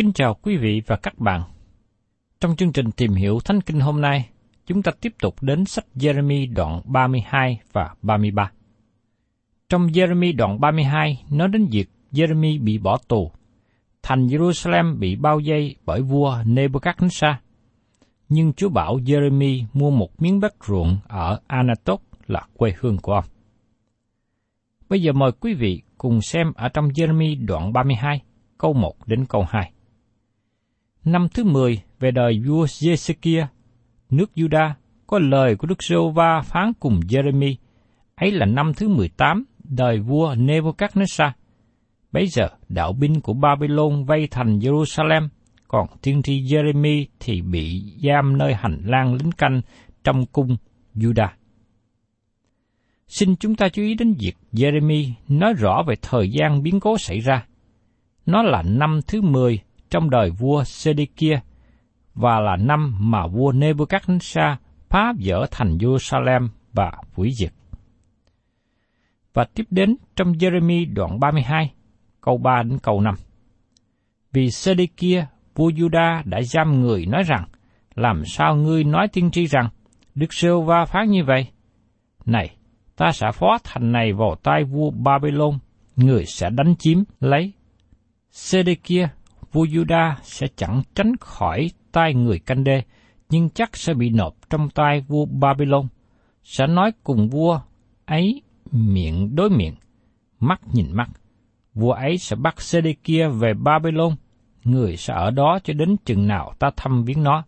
Kính 0.00 0.12
chào 0.12 0.34
quý 0.34 0.56
vị 0.56 0.82
và 0.86 0.96
các 0.96 1.18
bạn. 1.18 1.42
Trong 2.40 2.56
chương 2.56 2.72
trình 2.72 2.90
tìm 2.90 3.12
hiểu 3.12 3.38
Thánh 3.44 3.60
Kinh 3.60 3.80
hôm 3.80 4.00
nay, 4.00 4.28
chúng 4.66 4.82
ta 4.82 4.92
tiếp 5.00 5.14
tục 5.20 5.34
đến 5.40 5.64
sách 5.64 5.84
Jeremy 5.94 6.54
đoạn 6.54 6.80
32 6.84 7.60
và 7.72 7.94
33. 8.02 8.50
Trong 9.68 9.86
Jeremy 9.86 10.36
đoạn 10.36 10.60
32 10.60 11.22
nói 11.30 11.48
đến 11.48 11.66
việc 11.70 11.90
Jeremy 12.12 12.64
bị 12.64 12.78
bỏ 12.78 12.98
tù, 13.08 13.30
thành 14.02 14.26
Jerusalem 14.26 14.98
bị 14.98 15.16
bao 15.16 15.40
vây 15.46 15.76
bởi 15.86 16.02
vua 16.02 16.36
Nebuchadnezzar. 16.44 17.34
Nhưng 18.28 18.52
Chúa 18.52 18.68
bảo 18.68 18.96
Jeremy 18.96 19.64
mua 19.72 19.90
một 19.90 20.22
miếng 20.22 20.40
đất 20.40 20.54
ruộng 20.68 20.98
ở 21.08 21.40
Anatot 21.46 22.00
là 22.26 22.46
quê 22.56 22.74
hương 22.80 22.98
của 23.02 23.12
ông. 23.12 23.24
Bây 24.88 25.02
giờ 25.02 25.12
mời 25.12 25.32
quý 25.32 25.54
vị 25.54 25.82
cùng 25.98 26.20
xem 26.22 26.52
ở 26.56 26.68
trong 26.68 26.88
Jeremy 26.88 27.46
đoạn 27.46 27.72
32, 27.72 28.22
câu 28.58 28.72
1 28.72 28.94
đến 29.06 29.26
câu 29.26 29.46
2. 29.48 29.72
Năm 31.04 31.28
thứ 31.34 31.44
10 31.44 31.82
về 32.00 32.10
đời 32.10 32.42
vua 32.46 32.64
Jesekia, 32.64 33.46
nước 34.10 34.30
Juda 34.36 34.70
có 35.06 35.18
lời 35.18 35.56
của 35.56 35.66
Đức 35.66 35.82
Giê-hô-va 35.82 36.40
phán 36.40 36.72
cùng 36.80 37.00
Jeremy, 37.00 37.54
ấy 38.14 38.30
là 38.30 38.46
năm 38.46 38.72
thứ 38.76 38.88
18 38.88 39.44
đời 39.64 39.98
vua 39.98 40.34
Nebuchadnezzar. 40.34 41.30
Bấy 42.12 42.26
giờ 42.26 42.48
đạo 42.68 42.92
binh 42.92 43.20
của 43.20 43.32
Babylon 43.32 44.04
vây 44.04 44.28
thành 44.30 44.58
Jerusalem, 44.58 45.28
còn 45.68 45.86
tiên 46.02 46.22
tri 46.22 46.42
Jeremy 46.42 47.04
thì 47.20 47.42
bị 47.42 47.82
giam 48.02 48.38
nơi 48.38 48.54
hành 48.54 48.82
lang 48.84 49.14
lính 49.14 49.32
canh 49.32 49.60
trong 50.04 50.26
cung 50.26 50.56
Judah. 50.94 51.28
Xin 53.08 53.36
chúng 53.36 53.54
ta 53.54 53.68
chú 53.68 53.82
ý 53.82 53.94
đến 53.94 54.14
việc 54.18 54.36
Jeremy 54.52 55.10
nói 55.28 55.54
rõ 55.58 55.82
về 55.86 55.94
thời 56.02 56.30
gian 56.30 56.62
biến 56.62 56.80
cố 56.80 56.98
xảy 56.98 57.20
ra. 57.20 57.46
Nó 58.26 58.42
là 58.42 58.62
năm 58.62 59.00
thứ 59.06 59.22
10 59.22 59.60
trong 59.90 60.10
đời 60.10 60.30
vua 60.30 60.64
Sê-đê-kia 60.64 61.40
và 62.14 62.40
là 62.40 62.56
năm 62.56 62.96
mà 62.98 63.26
vua 63.26 63.52
Nebuchadnezzar 63.52 64.56
phá 64.88 65.12
vỡ 65.24 65.46
thành 65.50 65.76
Jerusalem 65.76 66.48
và 66.72 66.92
hủy 67.14 67.30
diệt. 67.38 67.52
Và 69.34 69.44
tiếp 69.54 69.64
đến 69.70 69.96
trong 70.16 70.32
Jeremy 70.32 70.94
đoạn 70.94 71.20
32, 71.20 71.72
câu 72.20 72.38
3 72.38 72.62
đến 72.62 72.78
câu 72.82 73.00
5. 73.00 73.14
Vì 74.32 74.50
Sê-đê-kia, 74.50 75.26
vua 75.54 75.70
Juda 75.70 76.22
đã 76.24 76.42
giam 76.42 76.80
người 76.80 77.06
nói 77.06 77.22
rằng, 77.22 77.44
làm 77.94 78.24
sao 78.24 78.56
ngươi 78.56 78.84
nói 78.84 79.08
tiên 79.08 79.30
tri 79.30 79.46
rằng, 79.46 79.68
Đức 80.14 80.32
Sêu 80.34 80.62
Va 80.62 80.84
phán 80.84 81.10
như 81.10 81.24
vậy? 81.24 81.46
Này, 82.26 82.56
ta 82.96 83.12
sẽ 83.12 83.32
phó 83.32 83.58
thành 83.64 83.92
này 83.92 84.12
vào 84.12 84.34
tay 84.42 84.64
vua 84.64 84.90
Babylon, 84.90 85.58
người 85.96 86.24
sẽ 86.26 86.50
đánh 86.50 86.74
chiếm 86.78 86.98
lấy. 87.20 87.52
Sê-đê-kia, 88.30 89.08
vua 89.52 89.64
Juda 89.64 90.14
sẽ 90.22 90.46
chẳng 90.56 90.82
tránh 90.94 91.16
khỏi 91.20 91.70
tay 91.92 92.14
người 92.14 92.38
canh 92.38 92.64
đê, 92.64 92.82
nhưng 93.28 93.50
chắc 93.50 93.76
sẽ 93.76 93.94
bị 93.94 94.10
nộp 94.10 94.34
trong 94.50 94.70
tay 94.70 95.00
vua 95.00 95.26
Babylon, 95.26 95.86
sẽ 96.44 96.66
nói 96.66 96.92
cùng 97.04 97.28
vua 97.28 97.60
ấy 98.06 98.42
miệng 98.70 99.36
đối 99.36 99.50
miệng, 99.50 99.74
mắt 100.40 100.60
nhìn 100.72 100.86
mắt. 100.92 101.08
Vua 101.74 101.92
ấy 101.92 102.18
sẽ 102.18 102.36
bắt 102.36 102.60
sê 102.60 102.80
kia 103.04 103.28
về 103.28 103.54
Babylon, 103.54 104.16
người 104.64 104.96
sẽ 104.96 105.14
ở 105.14 105.30
đó 105.30 105.58
cho 105.64 105.74
đến 105.74 105.96
chừng 106.04 106.26
nào 106.26 106.52
ta 106.58 106.70
thăm 106.76 107.04
viếng 107.04 107.22
nó. 107.22 107.44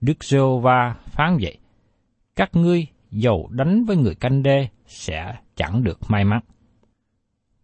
Đức 0.00 0.24
giê 0.24 0.38
va 0.62 0.96
phán 1.04 1.38
vậy. 1.40 1.58
Các 2.36 2.50
ngươi 2.56 2.86
dầu 3.10 3.48
đánh 3.52 3.84
với 3.84 3.96
người 3.96 4.14
canh 4.14 4.42
đê 4.42 4.68
sẽ 4.86 5.34
chẳng 5.56 5.84
được 5.84 5.98
may 6.08 6.24
mắn. 6.24 6.40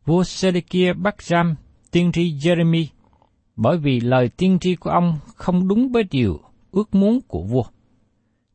Vua 0.05 0.25
sê 0.25 0.61
kia 0.61 0.93
bắt 0.93 1.23
giam 1.23 1.55
tiên 1.91 2.13
tri 2.13 2.35
Jeremy 2.35 2.87
bởi 3.57 3.79
vì 3.79 4.01
lời 4.01 4.29
tiên 4.29 4.59
tri 4.61 4.77
của 4.77 4.91
ông 4.91 5.19
không 5.37 5.69
đúng 5.69 5.93
với 5.93 6.05
điều 6.11 6.41
ước 6.71 6.95
muốn 6.95 7.21
của 7.29 7.43
vua. 7.43 7.65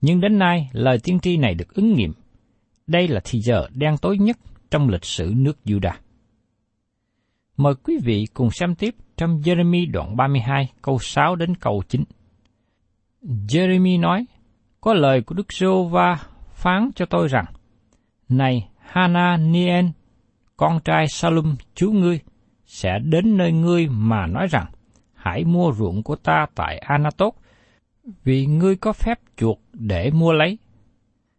Nhưng 0.02 0.22
đến 0.22 0.40
nay, 0.40 0.70
lời 0.72 0.98
tiên 1.04 1.20
tri 1.20 1.38
này 1.38 1.54
được 1.54 1.74
ứng 1.74 1.94
nghiệm. 1.94 2.14
Đây 2.88 3.08
là 3.08 3.22
thì 3.24 3.40
giờ 3.42 3.68
đen 3.74 3.98
tối 4.02 4.18
nhất 4.18 4.38
trong 4.72 4.90
lịch 4.90 5.06
sử 5.06 5.34
nước 5.36 5.58
Judah. 5.66 5.94
Mời 7.58 7.74
quý 7.84 7.98
vị 8.04 8.28
cùng 8.34 8.52
xem 8.52 8.76
tiếp 8.76 8.96
trong 9.18 9.42
Jeremy 9.42 9.92
đoạn 9.92 10.16
32 10.18 10.72
câu 10.82 11.00
6 11.00 11.36
đến 11.36 11.56
câu 11.56 11.84
9. 11.90 12.04
Jeremy 13.22 14.00
nói, 14.00 14.26
có 14.82 14.94
lời 14.94 15.22
của 15.22 15.36
Đức 15.36 15.54
giê 15.54 15.68
va 15.92 16.20
phán 16.54 16.90
cho 16.96 17.06
tôi 17.06 17.28
rằng, 17.28 17.46
Này 18.30 18.70
Hananiel, 18.80 19.86
con 20.58 20.80
trai 20.86 21.08
Salum 21.08 21.56
chú 21.76 21.92
ngươi, 21.92 22.20
sẽ 22.66 23.00
đến 23.04 23.38
nơi 23.38 23.52
ngươi 23.52 23.88
mà 23.88 24.28
nói 24.28 24.48
rằng, 24.52 24.66
hãy 25.28 25.46
mua 25.46 25.72
ruộng 25.72 26.04
của 26.04 26.16
ta 26.16 26.46
tại 26.56 26.78
Anatot, 26.78 27.34
vì 28.24 28.46
ngươi 28.46 28.76
có 28.76 28.94
phép 28.94 29.20
chuộc 29.38 29.60
để 29.74 30.12
mua 30.12 30.34
lấy. 30.34 30.58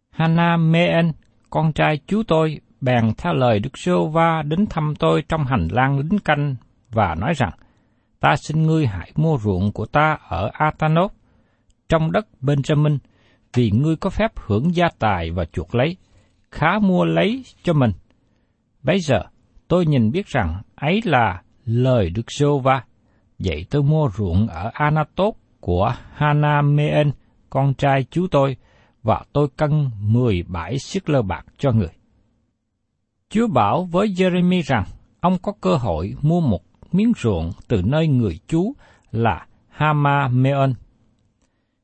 Hana 0.09 0.57
Meen, 0.57 1.11
con 1.49 1.73
trai 1.73 1.99
chú 2.07 2.23
tôi, 2.27 2.59
bèn 2.81 3.13
theo 3.17 3.33
lời 3.33 3.59
Đức 3.59 3.77
Sô 3.77 4.07
va 4.07 4.41
đến 4.41 4.65
thăm 4.69 4.93
tôi 4.99 5.23
trong 5.29 5.45
hành 5.45 5.67
lang 5.71 5.99
lính 5.99 6.19
canh 6.19 6.55
và 6.91 7.15
nói 7.15 7.33
rằng, 7.33 7.51
ta 8.19 8.35
xin 8.35 8.63
ngươi 8.63 8.87
hãy 8.87 9.11
mua 9.15 9.37
ruộng 9.37 9.71
của 9.71 9.85
ta 9.85 10.17
ở 10.27 10.49
Atanot, 10.53 11.11
trong 11.89 12.11
đất 12.11 12.27
Benjamin, 12.41 12.97
vì 13.53 13.71
ngươi 13.71 13.95
có 13.95 14.09
phép 14.09 14.31
hưởng 14.35 14.75
gia 14.75 14.89
tài 14.99 15.31
và 15.31 15.45
chuộc 15.45 15.75
lấy, 15.75 15.97
khá 16.51 16.79
mua 16.79 17.05
lấy 17.05 17.43
cho 17.63 17.73
mình. 17.73 17.91
Bây 18.83 18.99
giờ, 18.99 19.23
tôi 19.67 19.85
nhìn 19.85 20.11
biết 20.11 20.27
rằng 20.27 20.61
ấy 20.75 21.01
là 21.05 21.41
lời 21.65 22.09
Đức 22.09 22.31
Sô 22.31 22.59
Va. 22.59 22.83
Vậy 23.39 23.65
tôi 23.69 23.83
mua 23.83 24.09
ruộng 24.17 24.47
ở 24.47 24.71
Anatot 24.73 25.33
của 25.59 25.93
Hanameen, 26.13 27.11
con 27.49 27.73
trai 27.73 28.05
chú 28.11 28.27
tôi, 28.31 28.57
và 29.03 29.23
tôi 29.33 29.47
cân 29.57 29.89
mười 30.01 30.43
bãi 30.47 30.79
siết 30.79 31.09
lơ 31.09 31.21
bạc 31.21 31.45
cho 31.57 31.71
người. 31.71 31.91
Chúa 33.29 33.47
bảo 33.47 33.83
với 33.83 34.07
Jeremy 34.07 34.61
rằng 34.65 34.83
ông 35.19 35.37
có 35.41 35.51
cơ 35.61 35.75
hội 35.75 36.15
mua 36.21 36.41
một 36.41 36.61
miếng 36.91 37.13
ruộng 37.17 37.51
từ 37.67 37.81
nơi 37.81 38.07
người 38.07 38.39
chú 38.47 38.73
là 39.11 39.45
Hamameon. 39.69 40.73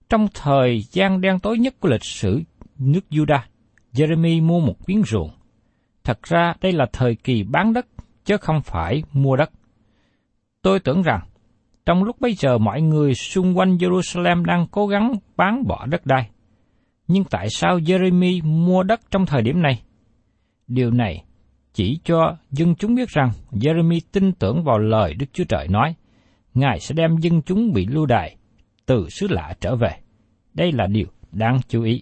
Trong 0.10 0.28
thời 0.34 0.82
gian 0.82 1.22
đen 1.22 1.40
tối 1.40 1.58
nhất 1.58 1.76
của 1.80 1.90
lịch 1.90 2.04
sử 2.04 2.42
nước 2.80 3.06
Judah, 3.10 3.40
Jeremy 3.94 4.44
mua 4.44 4.60
một 4.60 4.76
miếng 4.88 5.04
ruộng. 5.04 5.32
Thật 6.04 6.24
ra 6.24 6.54
đây 6.62 6.72
là 6.72 6.86
thời 6.94 7.16
kỳ 7.16 7.44
bán 7.44 7.74
đất, 7.74 7.88
chứ 8.26 8.38
không 8.38 8.62
phải 8.62 9.04
mua 9.14 9.36
đất. 9.36 9.52
Tôi 10.62 10.80
tưởng 10.80 11.02
rằng, 11.02 11.22
trong 11.86 12.04
lúc 12.04 12.22
bây 12.22 12.34
giờ 12.34 12.58
mọi 12.58 12.82
người 12.82 13.14
xung 13.14 13.58
quanh 13.58 13.78
Jerusalem 13.78 14.46
đang 14.46 14.68
cố 14.72 14.88
gắng 14.88 15.14
bán 15.38 15.68
bỏ 15.68 15.86
đất 15.86 16.06
đai. 16.06 16.30
Nhưng 17.08 17.24
tại 17.24 17.48
sao 17.50 17.80
Jeremy 17.80 18.44
mua 18.44 18.84
đất 18.84 19.02
trong 19.12 19.26
thời 19.26 19.42
điểm 19.42 19.62
này? 19.62 19.82
Điều 20.68 20.92
này 20.92 21.24
chỉ 21.74 22.00
cho 22.04 22.38
dân 22.52 22.76
chúng 22.76 22.96
biết 22.96 23.10
rằng 23.10 23.30
Jeremy 23.52 24.00
tin 24.12 24.32
tưởng 24.32 24.64
vào 24.64 24.78
lời 24.78 25.14
Đức 25.14 25.26
Chúa 25.34 25.44
Trời 25.44 25.68
nói, 25.68 25.96
Ngài 26.54 26.80
sẽ 26.80 26.96
đem 26.96 27.18
dân 27.18 27.42
chúng 27.42 27.74
bị 27.74 27.86
lưu 27.86 28.06
đày 28.06 28.36
từ 28.86 29.08
xứ 29.10 29.28
lạ 29.30 29.54
trở 29.60 29.76
về. 29.76 29.90
Đây 30.54 30.72
là 30.72 30.88
điều 30.88 31.08
đáng 31.32 31.60
chú 31.68 31.84
ý. 31.84 32.02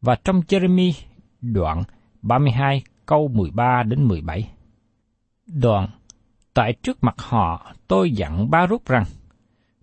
Và 0.00 0.16
trong 0.24 0.40
Jeremy 0.40 0.92
đoạn 1.40 1.82
32 2.22 2.82
câu 3.06 3.28
13 3.28 3.82
đến 3.86 4.04
17. 4.04 4.48
Đoạn 5.46 5.88
Tại 6.56 6.72
trước 6.82 7.04
mặt 7.04 7.14
họ, 7.18 7.72
tôi 7.88 8.12
dặn 8.12 8.50
ba 8.50 8.66
rút 8.66 8.86
rằng, 8.86 9.04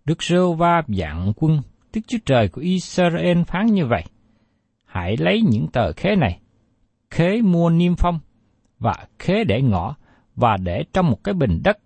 Đức 0.05 0.23
Rêu 0.23 0.53
Va 0.53 0.81
dặn 0.87 1.33
quân, 1.35 1.61
Đức 1.93 2.01
Chúa 2.07 2.17
Trời 2.25 2.47
của 2.47 2.61
Israel 2.61 3.43
phán 3.43 3.65
như 3.65 3.85
vậy. 3.85 4.03
Hãy 4.85 5.17
lấy 5.17 5.41
những 5.41 5.67
tờ 5.67 5.91
khế 5.91 6.15
này, 6.15 6.39
khế 7.09 7.41
mua 7.41 7.69
niêm 7.69 7.95
phong, 7.95 8.19
và 8.79 8.95
khế 9.19 9.43
để 9.43 9.61
ngõ, 9.61 9.95
và 10.35 10.57
để 10.57 10.83
trong 10.93 11.09
một 11.09 11.23
cái 11.23 11.33
bình 11.33 11.61
đất 11.63 11.77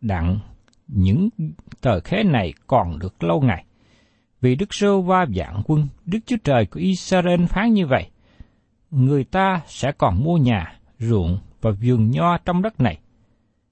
đặng 0.00 0.38
những 0.88 1.28
tờ 1.80 2.00
khế 2.00 2.22
này 2.22 2.54
còn 2.66 2.98
được 2.98 3.22
lâu 3.22 3.40
ngày. 3.40 3.64
Vì 4.40 4.54
Đức 4.54 4.74
Rêu 4.74 5.02
Va 5.02 5.26
dạng 5.36 5.62
quân, 5.66 5.88
Đức 6.04 6.18
Chúa 6.26 6.38
Trời 6.44 6.66
của 6.66 6.80
Israel 6.80 7.44
phán 7.44 7.72
như 7.72 7.86
vậy. 7.86 8.10
Người 8.90 9.24
ta 9.24 9.60
sẽ 9.66 9.92
còn 9.92 10.24
mua 10.24 10.36
nhà, 10.36 10.78
ruộng 10.98 11.38
và 11.60 11.70
vườn 11.70 12.10
nho 12.10 12.38
trong 12.38 12.62
đất 12.62 12.80
này. 12.80 12.98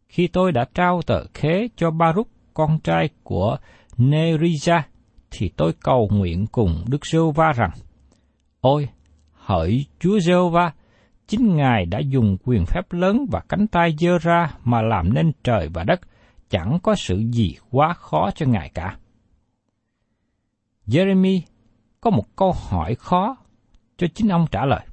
Khi 0.08 0.28
tôi 0.28 0.52
đã 0.52 0.64
trao 0.74 1.02
tờ 1.02 1.24
khế 1.34 1.68
cho 1.76 1.90
Baruch, 1.90 2.28
con 2.54 2.78
trai 2.84 3.08
của 3.22 3.56
Nerija, 3.96 4.82
thì 5.30 5.48
tôi 5.56 5.72
cầu 5.80 6.08
nguyện 6.12 6.46
cùng 6.52 6.84
Đức 6.88 7.06
Rêu 7.06 7.30
Va 7.30 7.52
rằng, 7.52 7.70
Ôi, 8.60 8.88
hỡi 9.32 9.86
Chúa 10.00 10.20
Rêu 10.20 10.48
Va, 10.48 10.72
chính 11.26 11.56
Ngài 11.56 11.86
đã 11.86 11.98
dùng 11.98 12.36
quyền 12.44 12.66
phép 12.66 12.92
lớn 12.92 13.26
và 13.30 13.40
cánh 13.48 13.66
tay 13.66 13.94
dơ 13.98 14.18
ra 14.18 14.54
mà 14.64 14.82
làm 14.82 15.14
nên 15.14 15.32
trời 15.44 15.68
và 15.74 15.84
đất, 15.84 16.00
chẳng 16.50 16.78
có 16.82 16.94
sự 16.94 17.18
gì 17.18 17.56
quá 17.70 17.92
khó 17.92 18.30
cho 18.34 18.46
Ngài 18.46 18.70
cả. 18.74 18.96
Jeremy 20.86 21.40
có 22.00 22.10
một 22.10 22.36
câu 22.36 22.52
hỏi 22.52 22.94
khó 22.94 23.36
cho 23.96 24.06
chính 24.14 24.28
ông 24.28 24.46
trả 24.50 24.64
lời, 24.64 24.86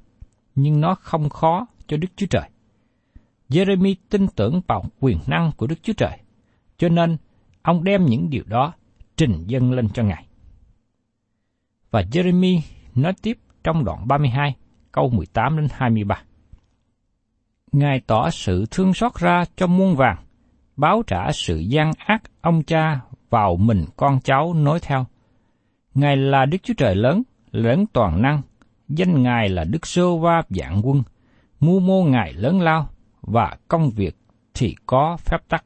nhưng 0.54 0.80
nó 0.80 0.94
không 0.94 1.28
khó 1.28 1.66
cho 1.86 1.96
Đức 1.96 2.08
Chúa 2.16 2.26
Trời. 2.30 2.48
Jeremy 3.48 3.94
tin 4.10 4.26
tưởng 4.36 4.60
vào 4.66 4.84
quyền 5.00 5.18
năng 5.26 5.52
của 5.56 5.66
Đức 5.66 5.82
Chúa 5.82 5.92
Trời, 5.92 6.18
cho 6.78 6.88
nên 6.88 7.16
ông 7.62 7.84
đem 7.84 8.06
những 8.06 8.30
điều 8.30 8.44
đó 8.46 8.72
trình 9.16 9.44
dâng 9.46 9.72
lên 9.72 9.88
cho 9.88 10.02
Ngài. 10.02 10.26
Và 11.90 12.02
Jeremy 12.02 12.60
nói 12.94 13.12
tiếp 13.22 13.38
trong 13.64 13.84
đoạn 13.84 14.08
32, 14.08 14.56
câu 14.92 15.10
18 15.10 15.56
đến 15.56 15.68
23. 15.72 16.22
Ngài 17.72 18.00
tỏ 18.00 18.30
sự 18.30 18.66
thương 18.70 18.94
xót 18.94 19.14
ra 19.14 19.44
cho 19.56 19.66
muôn 19.66 19.96
vàng, 19.96 20.16
báo 20.76 21.02
trả 21.06 21.32
sự 21.32 21.58
gian 21.58 21.92
ác 21.98 22.22
ông 22.40 22.62
cha 22.62 23.00
vào 23.30 23.56
mình 23.56 23.84
con 23.96 24.20
cháu 24.20 24.54
nối 24.54 24.80
theo. 24.80 25.06
Ngài 25.94 26.16
là 26.16 26.44
Đức 26.44 26.58
Chúa 26.62 26.74
Trời 26.74 26.94
lớn, 26.94 27.22
lớn 27.50 27.84
toàn 27.92 28.22
năng, 28.22 28.42
danh 28.88 29.22
Ngài 29.22 29.48
là 29.48 29.64
Đức 29.64 29.86
Sô 29.86 30.18
Va 30.18 30.42
dạng 30.48 30.80
quân, 30.84 31.02
mưu 31.60 31.80
mô 31.80 32.04
Ngài 32.04 32.32
lớn 32.32 32.60
lao, 32.60 32.88
và 33.26 33.56
công 33.68 33.90
việc 33.90 34.16
thì 34.54 34.74
có 34.86 35.16
phép 35.16 35.38
tắc. 35.48 35.64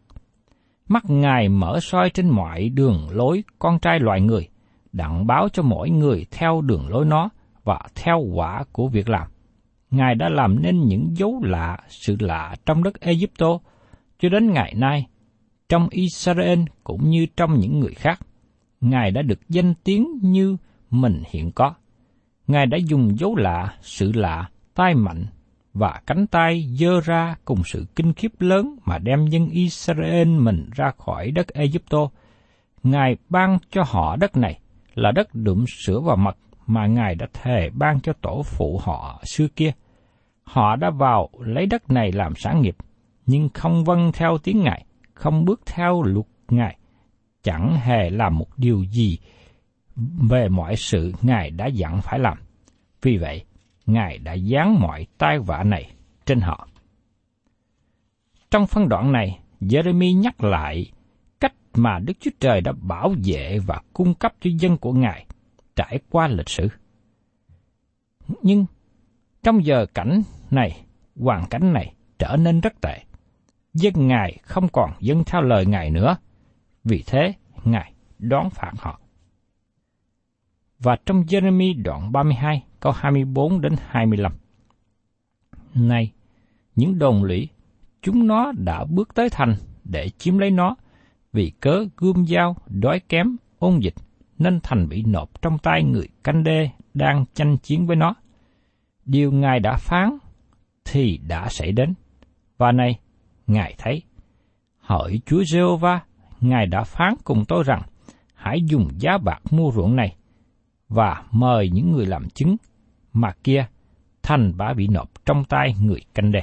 Mắt 0.88 1.02
Ngài 1.08 1.48
mở 1.48 1.80
soi 1.80 2.10
trên 2.10 2.28
mọi 2.28 2.68
đường 2.68 3.08
lối 3.10 3.44
con 3.58 3.78
trai 3.78 4.00
loài 4.00 4.20
người, 4.20 4.48
đặng 4.92 5.26
báo 5.26 5.48
cho 5.48 5.62
mỗi 5.62 5.90
người 5.90 6.26
theo 6.30 6.60
đường 6.60 6.88
lối 6.88 7.04
nó 7.04 7.28
và 7.64 7.80
theo 7.94 8.20
quả 8.34 8.64
của 8.72 8.88
việc 8.88 9.08
làm. 9.08 9.28
Ngài 9.90 10.14
đã 10.14 10.28
làm 10.28 10.62
nên 10.62 10.80
những 10.80 11.16
dấu 11.16 11.40
lạ, 11.42 11.78
sự 11.88 12.16
lạ 12.20 12.56
trong 12.66 12.82
đất 12.82 13.00
Egypto, 13.00 13.58
cho 14.18 14.28
đến 14.28 14.52
ngày 14.52 14.74
nay, 14.76 15.06
trong 15.68 15.88
Israel 15.90 16.60
cũng 16.84 17.10
như 17.10 17.26
trong 17.36 17.60
những 17.60 17.80
người 17.80 17.94
khác. 17.94 18.20
Ngài 18.80 19.10
đã 19.10 19.22
được 19.22 19.48
danh 19.48 19.74
tiếng 19.84 20.18
như 20.22 20.56
mình 20.90 21.22
hiện 21.30 21.52
có. 21.52 21.74
Ngài 22.46 22.66
đã 22.66 22.78
dùng 22.86 23.18
dấu 23.18 23.36
lạ, 23.36 23.74
sự 23.80 24.12
lạ, 24.12 24.48
tai 24.74 24.94
mạnh 24.94 25.26
và 25.74 26.00
cánh 26.06 26.26
tay 26.26 26.66
dơ 26.78 27.00
ra 27.00 27.36
cùng 27.44 27.62
sự 27.64 27.86
kinh 27.96 28.12
khiếp 28.12 28.32
lớn 28.40 28.76
mà 28.84 28.98
đem 28.98 29.26
dân 29.26 29.48
Israel 29.48 30.28
mình 30.28 30.70
ra 30.74 30.90
khỏi 30.98 31.30
đất 31.30 31.48
Egypto. 31.48 32.08
Ngài 32.82 33.16
ban 33.28 33.58
cho 33.70 33.82
họ 33.86 34.16
đất 34.16 34.36
này 34.36 34.60
là 34.94 35.12
đất 35.12 35.34
đượm 35.34 35.64
sữa 35.66 36.00
và 36.00 36.16
mật 36.16 36.36
mà 36.66 36.86
Ngài 36.86 37.14
đã 37.14 37.26
thề 37.32 37.70
ban 37.74 38.00
cho 38.00 38.12
tổ 38.12 38.42
phụ 38.42 38.80
họ 38.82 39.22
xưa 39.24 39.46
kia. 39.56 39.72
Họ 40.44 40.76
đã 40.76 40.90
vào 40.90 41.28
lấy 41.38 41.66
đất 41.66 41.90
này 41.90 42.12
làm 42.12 42.34
sản 42.36 42.60
nghiệp, 42.60 42.76
nhưng 43.26 43.48
không 43.54 43.84
vâng 43.84 44.12
theo 44.12 44.38
tiếng 44.38 44.62
Ngài, 44.62 44.84
không 45.14 45.44
bước 45.44 45.60
theo 45.66 46.02
luật 46.02 46.26
Ngài, 46.48 46.76
chẳng 47.42 47.76
hề 47.76 48.10
làm 48.10 48.38
một 48.38 48.48
điều 48.56 48.82
gì 48.84 49.18
về 50.30 50.48
mọi 50.48 50.76
sự 50.76 51.12
Ngài 51.22 51.50
đã 51.50 51.66
dặn 51.66 52.00
phải 52.02 52.18
làm. 52.18 52.38
Vì 53.02 53.16
vậy, 53.16 53.44
Ngài 53.92 54.18
đã 54.18 54.36
giáng 54.36 54.80
mọi 54.80 55.06
tai 55.18 55.38
vạ 55.38 55.64
này 55.64 55.92
trên 56.26 56.40
họ. 56.40 56.68
Trong 58.50 58.66
phân 58.66 58.88
đoạn 58.88 59.12
này, 59.12 59.38
Jeremy 59.60 60.20
nhắc 60.20 60.44
lại 60.44 60.92
cách 61.40 61.54
mà 61.74 61.98
Đức 61.98 62.12
Chúa 62.20 62.30
Trời 62.40 62.60
đã 62.60 62.72
bảo 62.72 63.14
vệ 63.24 63.58
và 63.66 63.82
cung 63.92 64.14
cấp 64.14 64.32
cho 64.40 64.50
dân 64.58 64.76
của 64.76 64.92
Ngài 64.92 65.26
trải 65.76 65.98
qua 66.10 66.28
lịch 66.28 66.48
sử. 66.48 66.68
Nhưng 68.42 68.66
trong 69.42 69.64
giờ 69.64 69.86
cảnh 69.94 70.22
này, 70.50 70.84
hoàn 71.16 71.46
cảnh 71.46 71.72
này 71.72 71.94
trở 72.18 72.36
nên 72.36 72.60
rất 72.60 72.80
tệ. 72.80 72.98
Dân 73.74 74.06
Ngài 74.08 74.38
không 74.42 74.68
còn 74.68 74.90
dân 75.00 75.24
theo 75.24 75.42
lời 75.42 75.66
Ngài 75.66 75.90
nữa, 75.90 76.16
vì 76.84 77.02
thế 77.06 77.32
Ngài 77.64 77.92
đón 78.18 78.50
phạt 78.50 78.72
họ. 78.78 79.00
Và 80.78 80.96
trong 81.06 81.22
Jeremy 81.22 81.82
đoạn 81.82 82.12
32, 82.12 82.64
câu 82.80 82.92
24 82.92 83.60
đến 83.60 83.74
25. 83.88 84.32
Này, 85.74 86.12
những 86.76 86.98
đồn 86.98 87.24
lũy, 87.24 87.48
chúng 88.02 88.26
nó 88.26 88.52
đã 88.52 88.84
bước 88.84 89.14
tới 89.14 89.28
thành 89.30 89.54
để 89.84 90.08
chiếm 90.08 90.38
lấy 90.38 90.50
nó, 90.50 90.76
vì 91.32 91.52
cớ 91.60 91.84
gươm 91.96 92.26
dao, 92.26 92.56
đói 92.68 93.00
kém, 93.08 93.36
ôn 93.58 93.78
dịch, 93.78 93.94
nên 94.38 94.60
thành 94.62 94.88
bị 94.88 95.02
nộp 95.02 95.42
trong 95.42 95.58
tay 95.58 95.84
người 95.84 96.08
canh 96.24 96.44
đê 96.44 96.70
đang 96.94 97.24
tranh 97.34 97.56
chiến 97.56 97.86
với 97.86 97.96
nó. 97.96 98.14
Điều 99.04 99.32
Ngài 99.32 99.60
đã 99.60 99.76
phán 99.76 100.18
thì 100.84 101.20
đã 101.28 101.48
xảy 101.48 101.72
đến. 101.72 101.94
Và 102.58 102.72
này, 102.72 102.98
Ngài 103.46 103.74
thấy, 103.78 104.02
hỡi 104.78 105.20
Chúa 105.26 105.44
giê 105.44 105.60
va 105.80 106.00
Ngài 106.40 106.66
đã 106.66 106.84
phán 106.84 107.14
cùng 107.24 107.44
tôi 107.44 107.64
rằng, 107.66 107.82
hãy 108.34 108.62
dùng 108.62 108.88
giá 108.98 109.18
bạc 109.18 109.40
mua 109.50 109.72
ruộng 109.74 109.96
này, 109.96 110.16
và 110.88 111.24
mời 111.30 111.70
những 111.70 111.92
người 111.92 112.06
làm 112.06 112.28
chứng, 112.30 112.56
mà 113.12 113.32
kia, 113.44 113.66
thành 114.22 114.56
bả 114.56 114.74
bị 114.74 114.88
nộp 114.88 115.26
trong 115.26 115.44
tay 115.44 115.74
người 115.80 116.00
canh 116.14 116.32
đê. 116.32 116.40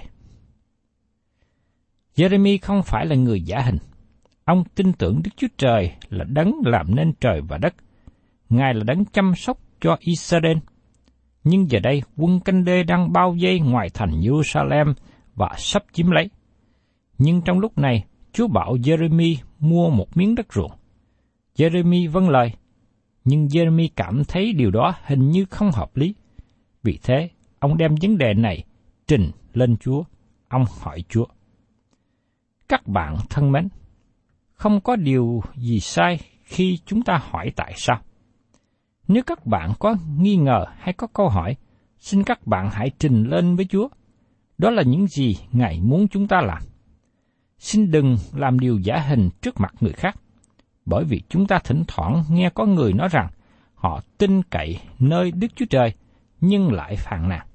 Jeremy 2.15 2.57
không 2.61 2.83
phải 2.83 3.05
là 3.05 3.15
người 3.15 3.41
giả 3.41 3.59
hình. 3.59 3.77
Ông 4.45 4.63
tin 4.75 4.93
tưởng 4.93 5.21
Đức 5.23 5.31
Chúa 5.37 5.47
Trời 5.57 5.91
là 6.09 6.25
đấng 6.29 6.53
làm 6.65 6.95
nên 6.95 7.13
trời 7.19 7.41
và 7.41 7.57
đất. 7.57 7.75
Ngài 8.49 8.73
là 8.73 8.83
đấng 8.83 9.05
chăm 9.05 9.35
sóc 9.35 9.57
cho 9.81 9.97
Israel. 9.99 10.57
Nhưng 11.43 11.71
giờ 11.71 11.79
đây 11.79 12.01
quân 12.17 12.39
canh 12.39 12.65
đê 12.65 12.83
đang 12.83 13.13
bao 13.13 13.35
vây 13.41 13.59
ngoài 13.59 13.89
thành 13.93 14.11
Jerusalem 14.11 14.93
và 15.35 15.53
sắp 15.57 15.83
chiếm 15.93 16.11
lấy. 16.11 16.29
Nhưng 17.17 17.41
trong 17.41 17.59
lúc 17.59 17.77
này, 17.77 18.05
Chúa 18.33 18.47
bảo 18.47 18.75
Jeremy 18.75 19.35
mua 19.59 19.89
một 19.89 20.17
miếng 20.17 20.35
đất 20.35 20.53
ruộng. 20.53 20.71
Jeremy 21.55 22.11
vâng 22.11 22.29
lời, 22.29 22.51
nhưng 23.25 23.45
Jeremy 23.45 23.89
cảm 23.95 24.23
thấy 24.27 24.53
điều 24.53 24.71
đó 24.71 24.95
hình 25.03 25.29
như 25.29 25.45
không 25.45 25.71
hợp 25.71 25.97
lý. 25.97 26.15
Vì 26.87 26.99
thế, 27.03 27.29
ông 27.59 27.77
đem 27.77 27.95
vấn 28.01 28.17
đề 28.17 28.33
này 28.33 28.63
trình 29.07 29.31
lên 29.53 29.77
Chúa. 29.77 30.03
Ông 30.47 30.65
hỏi 30.81 31.03
Chúa. 31.09 31.25
Các 32.69 32.87
bạn 32.87 33.17
thân 33.29 33.51
mến, 33.51 33.67
không 34.53 34.81
có 34.81 34.95
điều 34.95 35.41
gì 35.55 35.79
sai 35.79 36.19
khi 36.43 36.79
chúng 36.85 37.01
ta 37.01 37.19
hỏi 37.31 37.51
tại 37.55 37.73
sao. 37.75 38.01
Nếu 39.07 39.23
các 39.23 39.45
bạn 39.45 39.73
có 39.79 39.95
nghi 40.17 40.35
ngờ 40.35 40.65
hay 40.77 40.93
có 40.93 41.07
câu 41.07 41.29
hỏi, 41.29 41.55
xin 41.99 42.23
các 42.23 42.47
bạn 42.47 42.69
hãy 42.71 42.91
trình 42.99 43.23
lên 43.23 43.55
với 43.55 43.65
Chúa. 43.65 43.87
Đó 44.57 44.69
là 44.69 44.83
những 44.83 45.07
gì 45.07 45.35
Ngài 45.51 45.79
muốn 45.81 46.07
chúng 46.07 46.27
ta 46.27 46.41
làm. 46.41 46.63
Xin 47.59 47.91
đừng 47.91 48.17
làm 48.33 48.59
điều 48.59 48.79
giả 48.79 48.97
hình 48.99 49.29
trước 49.41 49.59
mặt 49.59 49.73
người 49.81 49.93
khác, 49.93 50.15
bởi 50.85 51.03
vì 51.05 51.21
chúng 51.29 51.47
ta 51.47 51.59
thỉnh 51.59 51.83
thoảng 51.87 52.23
nghe 52.29 52.49
có 52.49 52.65
người 52.65 52.93
nói 52.93 53.07
rằng 53.11 53.29
họ 53.75 54.01
tin 54.17 54.43
cậy 54.43 54.79
nơi 54.99 55.31
Đức 55.31 55.47
Chúa 55.55 55.65
Trời 55.69 55.93
nhưng 56.41 56.71
lại 56.71 56.95
phàn 56.95 57.29
nàn. 57.29 57.47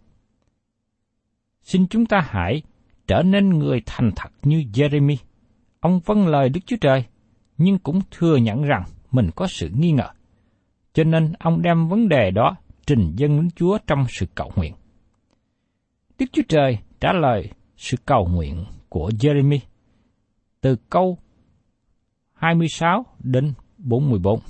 Xin 1.63 1.87
chúng 1.87 2.07
ta 2.07 2.21
hãy 2.25 2.63
trở 3.07 3.23
nên 3.23 3.49
người 3.49 3.83
thành 3.87 4.11
thật 4.17 4.31
như 4.43 4.65
Jeremy. 4.73 5.17
Ông 5.81 6.01
vâng 6.05 6.27
lời 6.27 6.49
Đức 6.49 6.61
Chúa 6.67 6.77
Trời, 6.81 7.05
nhưng 7.59 7.79
cũng 7.79 8.01
thừa 8.11 8.37
nhận 8.37 8.63
rằng 8.63 8.85
mình 9.11 9.31
có 9.37 9.47
sự 9.47 9.71
nghi 9.75 9.93
ngờ. 9.93 10.09
Cho 10.93 11.05
nên 11.05 11.33
ông 11.39 11.63
đem 11.63 11.89
vấn 11.89 12.09
đề 12.09 12.31
đó 12.31 12.57
trình 12.87 13.13
dân 13.17 13.37
đến 13.37 13.51
Chúa 13.57 13.79
trong 13.87 14.05
sự 14.09 14.27
cầu 14.35 14.53
nguyện. 14.57 14.75
Đức 16.19 16.27
Chúa 16.33 16.43
Trời 16.49 16.79
trả 17.01 17.13
lời 17.13 17.51
sự 17.77 17.97
cầu 18.07 18.27
nguyện 18.27 18.65
của 18.89 19.11
Jeremy 19.21 19.59
từ 20.61 20.77
câu 20.91 21.19
26 22.33 23.07
đến 23.19 23.53
44. 23.79 24.41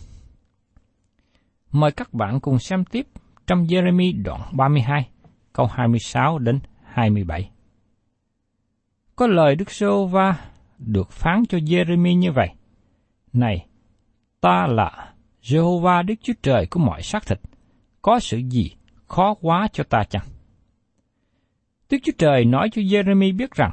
Mời 1.72 1.92
các 1.92 2.14
bạn 2.14 2.40
cùng 2.40 2.58
xem 2.58 2.84
tiếp 2.84 3.06
trong 3.46 3.64
Jeremy 3.64 4.22
đoạn 4.22 4.40
32, 4.52 5.08
câu 5.52 5.66
26 5.66 6.38
đến 6.38 6.60
27. 6.84 7.50
Có 9.16 9.26
lời 9.26 9.56
Đức 9.56 9.70
Sô 9.70 10.06
Va 10.06 10.36
được 10.78 11.10
phán 11.10 11.42
cho 11.48 11.58
Jeremy 11.58 12.18
như 12.18 12.32
vậy. 12.32 12.48
Này, 13.32 13.66
ta 14.40 14.66
là 14.66 15.12
Jehovah 15.42 16.06
Đức 16.06 16.14
Chúa 16.22 16.32
Trời 16.42 16.66
của 16.66 16.80
mọi 16.80 17.02
xác 17.02 17.26
thịt, 17.26 17.40
có 18.02 18.20
sự 18.20 18.38
gì 18.38 18.70
khó 19.06 19.34
quá 19.40 19.68
cho 19.72 19.84
ta 19.84 20.04
chăng? 20.10 20.26
Đức 21.90 21.98
Chúa 22.02 22.12
Trời 22.18 22.44
nói 22.44 22.68
cho 22.72 22.82
Jeremy 22.82 23.36
biết 23.36 23.50
rằng 23.50 23.70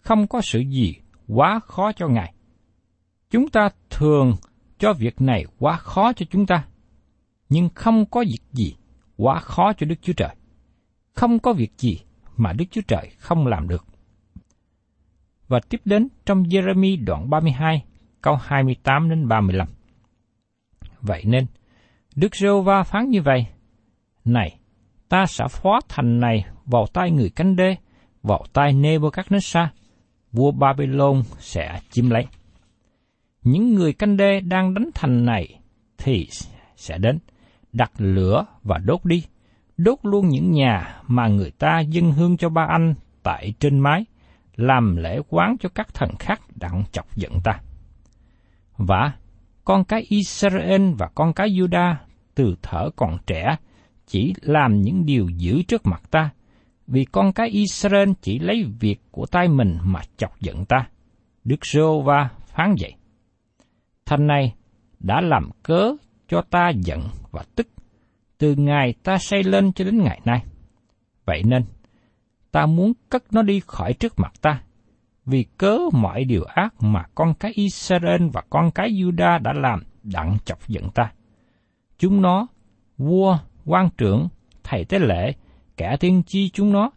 không 0.00 0.26
có 0.26 0.40
sự 0.40 0.60
gì 0.60 0.94
quá 1.28 1.60
khó 1.60 1.92
cho 1.92 2.08
Ngài. 2.08 2.34
Chúng 3.30 3.48
ta 3.48 3.68
thường 3.90 4.34
cho 4.78 4.92
việc 4.92 5.20
này 5.20 5.44
quá 5.58 5.76
khó 5.76 6.12
cho 6.12 6.26
chúng 6.30 6.46
ta, 6.46 6.64
nhưng 7.48 7.68
không 7.74 8.06
có 8.06 8.24
việc 8.28 8.42
gì 8.52 8.76
quá 9.22 9.38
khó 9.38 9.72
cho 9.72 9.86
Đức 9.86 10.02
Chúa 10.02 10.12
Trời. 10.12 10.34
Không 11.12 11.38
có 11.38 11.52
việc 11.52 11.72
gì 11.78 11.98
mà 12.36 12.52
Đức 12.52 12.64
Chúa 12.70 12.80
Trời 12.88 13.10
không 13.18 13.46
làm 13.46 13.68
được. 13.68 13.84
Và 15.48 15.60
tiếp 15.68 15.80
đến 15.84 16.08
trong 16.26 16.42
Jeremy 16.42 17.04
đoạn 17.04 17.30
32, 17.30 17.84
câu 18.20 18.36
28 18.36 19.10
đến 19.10 19.28
35. 19.28 19.68
Vậy 21.00 21.22
nên, 21.26 21.46
Đức 22.16 22.36
giê 22.36 22.48
va 22.64 22.82
phán 22.82 23.10
như 23.10 23.22
vậy, 23.22 23.46
Này, 24.24 24.58
ta 25.08 25.26
sẽ 25.26 25.44
phó 25.50 25.80
thành 25.88 26.20
này 26.20 26.44
vào 26.66 26.86
tay 26.86 27.10
người 27.10 27.30
cánh 27.30 27.56
đê, 27.56 27.76
vào 28.22 28.44
tay 28.52 28.72
Nebuchadnezzar, 28.72 29.66
vua 30.32 30.50
Babylon 30.50 31.22
sẽ 31.38 31.80
chiếm 31.90 32.10
lấy. 32.10 32.26
Những 33.42 33.74
người 33.74 33.92
canh 33.92 34.16
đê 34.16 34.40
đang 34.40 34.74
đánh 34.74 34.90
thành 34.94 35.24
này 35.24 35.60
thì 35.98 36.28
sẽ 36.76 36.98
đến, 36.98 37.18
đặt 37.72 37.92
lửa 37.98 38.46
và 38.62 38.78
đốt 38.78 39.04
đi, 39.04 39.24
đốt 39.76 39.98
luôn 40.02 40.28
những 40.28 40.50
nhà 40.50 41.00
mà 41.06 41.28
người 41.28 41.50
ta 41.50 41.80
dâng 41.80 42.12
hương 42.12 42.36
cho 42.36 42.48
ba 42.48 42.66
anh 42.68 42.94
tại 43.22 43.54
trên 43.60 43.78
mái, 43.78 44.04
làm 44.56 44.96
lễ 44.96 45.20
quán 45.28 45.56
cho 45.60 45.68
các 45.68 45.94
thần 45.94 46.10
khác 46.18 46.40
đặng 46.54 46.84
chọc 46.92 47.16
giận 47.16 47.32
ta. 47.44 47.60
Và 48.76 49.12
con 49.64 49.84
cái 49.84 50.06
Israel 50.08 50.92
và 50.98 51.08
con 51.14 51.32
cái 51.32 51.48
Juda 51.48 51.94
từ 52.34 52.56
thở 52.62 52.90
còn 52.96 53.18
trẻ 53.26 53.56
chỉ 54.06 54.34
làm 54.42 54.80
những 54.80 55.06
điều 55.06 55.28
dữ 55.28 55.62
trước 55.62 55.86
mặt 55.86 56.02
ta, 56.10 56.30
vì 56.86 57.04
con 57.04 57.32
cái 57.32 57.48
Israel 57.48 58.10
chỉ 58.22 58.38
lấy 58.38 58.64
việc 58.80 59.00
của 59.10 59.26
tay 59.26 59.48
mình 59.48 59.78
mà 59.82 60.00
chọc 60.16 60.40
giận 60.40 60.64
ta. 60.64 60.86
Đức 61.44 61.66
giê 61.66 61.80
va 62.04 62.30
phán 62.46 62.74
vậy. 62.80 62.94
Thành 64.06 64.26
này 64.26 64.54
đã 64.98 65.20
làm 65.20 65.50
cớ 65.62 65.92
cho 66.28 66.42
ta 66.50 66.70
giận 66.74 67.00
và 67.32 67.44
tức, 67.56 67.68
từ 68.38 68.54
ngày 68.54 68.94
ta 69.02 69.18
xây 69.18 69.42
lên 69.42 69.72
cho 69.72 69.84
đến 69.84 70.02
ngày 70.02 70.20
nay. 70.24 70.44
Vậy 71.24 71.42
nên, 71.44 71.64
ta 72.50 72.66
muốn 72.66 72.92
cất 73.08 73.32
nó 73.32 73.42
đi 73.42 73.60
khỏi 73.66 73.92
trước 73.92 74.12
mặt 74.18 74.32
ta, 74.40 74.62
vì 75.26 75.44
cớ 75.58 75.78
mọi 75.92 76.24
điều 76.24 76.44
ác 76.44 76.82
mà 76.82 77.04
con 77.14 77.34
cái 77.34 77.52
Israel 77.54 78.28
và 78.32 78.42
con 78.50 78.70
cái 78.70 78.90
Juda 78.90 79.42
đã 79.42 79.52
làm 79.52 79.82
đặng 80.02 80.36
chọc 80.44 80.68
giận 80.68 80.90
ta. 80.94 81.12
Chúng 81.98 82.22
nó, 82.22 82.46
vua, 82.98 83.38
quan 83.64 83.88
trưởng, 83.96 84.28
thầy 84.64 84.84
tế 84.84 84.98
lễ, 84.98 85.32
kẻ 85.76 85.96
tiên 86.00 86.22
tri 86.26 86.50
chúng 86.50 86.72
nó, 86.72 86.90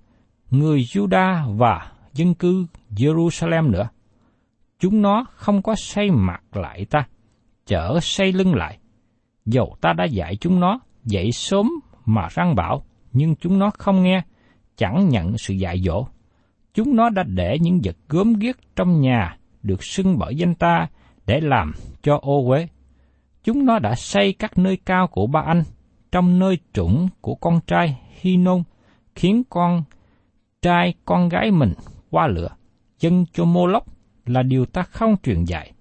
người 0.52 0.80
Juda 0.80 1.58
và 1.58 1.92
dân 2.14 2.34
cư 2.34 2.66
Jerusalem 2.92 3.72
nữa. 3.72 3.88
Chúng 4.80 5.02
nó 5.02 5.26
không 5.36 5.62
có 5.62 5.76
xây 5.76 6.12
mặt 6.12 6.44
lại 6.52 6.86
ta, 6.86 7.08
chở 7.66 8.00
xây 8.02 8.32
lưng 8.32 8.56
lại. 8.56 8.78
Dầu 9.46 9.76
ta 9.82 9.94
đã 9.94 10.04
dạy 10.06 10.36
chúng 10.36 10.60
nó 10.60 10.80
dậy 11.04 11.32
sớm 11.32 11.70
mà 12.06 12.28
răng 12.32 12.56
bảo, 12.56 12.84
nhưng 13.14 13.36
chúng 13.36 13.60
nó 13.60 13.70
không 13.70 14.04
nghe, 14.04 14.22
chẳng 14.78 15.10
nhận 15.10 15.38
sự 15.38 15.54
dạy 15.54 15.82
dỗ. 15.86 16.08
Chúng 16.74 16.96
nó 16.96 17.10
đã 17.10 17.24
để 17.24 17.58
những 17.62 17.80
vật 17.84 17.96
gớm 18.10 18.34
ghiếc 18.34 18.76
trong 18.76 19.02
nhà 19.02 19.38
được 19.64 19.84
xưng 19.84 20.18
bởi 20.18 20.36
danh 20.36 20.56
ta 20.56 20.88
để 21.26 21.40
làm 21.42 21.72
cho 22.02 22.20
ô 22.22 22.50
uế. 22.50 22.68
Chúng 23.44 23.66
nó 23.66 23.80
đã 23.80 23.96
xây 23.96 24.34
các 24.34 24.58
nơi 24.58 24.78
cao 24.86 25.08
của 25.08 25.28
ba 25.28 25.42
anh, 25.42 25.64
trong 26.12 26.40
nơi 26.40 26.58
trũng 26.74 27.08
của 27.22 27.36
con 27.36 27.60
trai 27.68 28.00
Hy 28.20 28.38
Nôn, 28.38 28.64
khiến 29.16 29.44
con 29.50 29.84
trai 30.62 30.94
con 31.06 31.30
gái 31.30 31.52
mình 31.52 31.74
qua 32.10 32.28
lửa, 32.28 32.50
dân 33.00 33.26
cho 33.34 33.46
mô 33.46 33.68
lốc 33.68 33.86
là 34.26 34.44
điều 34.44 34.66
ta 34.66 34.84
không 34.84 35.16
truyền 35.24 35.44
dạy. 35.44 35.72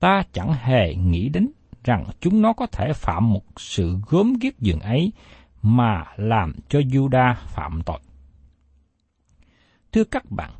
Ta 0.00 0.22
chẳng 0.32 0.52
hề 0.52 0.94
nghĩ 0.94 1.28
đến 1.28 1.48
rằng 1.84 2.04
chúng 2.20 2.42
nó 2.42 2.52
có 2.52 2.66
thể 2.66 2.92
phạm 2.92 3.32
một 3.32 3.44
sự 3.56 3.96
gớm 4.08 4.32
ghiếc 4.40 4.58
dường 4.58 4.80
ấy 4.80 5.12
mà 5.62 6.04
làm 6.16 6.52
cho 6.68 6.78
Juda 6.78 7.34
phạm 7.34 7.82
tội. 7.86 7.98
Thưa 9.92 10.04
các 10.04 10.30
bạn, 10.30 10.50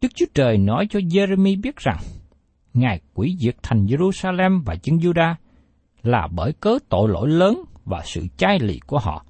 Đức 0.00 0.08
Chúa 0.14 0.26
Trời 0.34 0.58
nói 0.58 0.86
cho 0.90 0.98
Jeremy 0.98 1.60
biết 1.60 1.76
rằng 1.76 1.98
Ngài 2.76 3.00
quỷ 3.14 3.36
diệt 3.40 3.56
thành 3.62 3.86
Jerusalem 3.86 4.62
và 4.64 4.76
dân 4.82 4.98
Juda 4.98 5.34
là 6.02 6.28
bởi 6.32 6.52
cớ 6.52 6.78
tội 6.88 7.08
lỗi 7.08 7.28
lớn 7.28 7.64
và 7.84 8.02
sự 8.04 8.26
chai 8.36 8.58
lì 8.58 8.80
của 8.86 8.98
họ. 8.98 9.24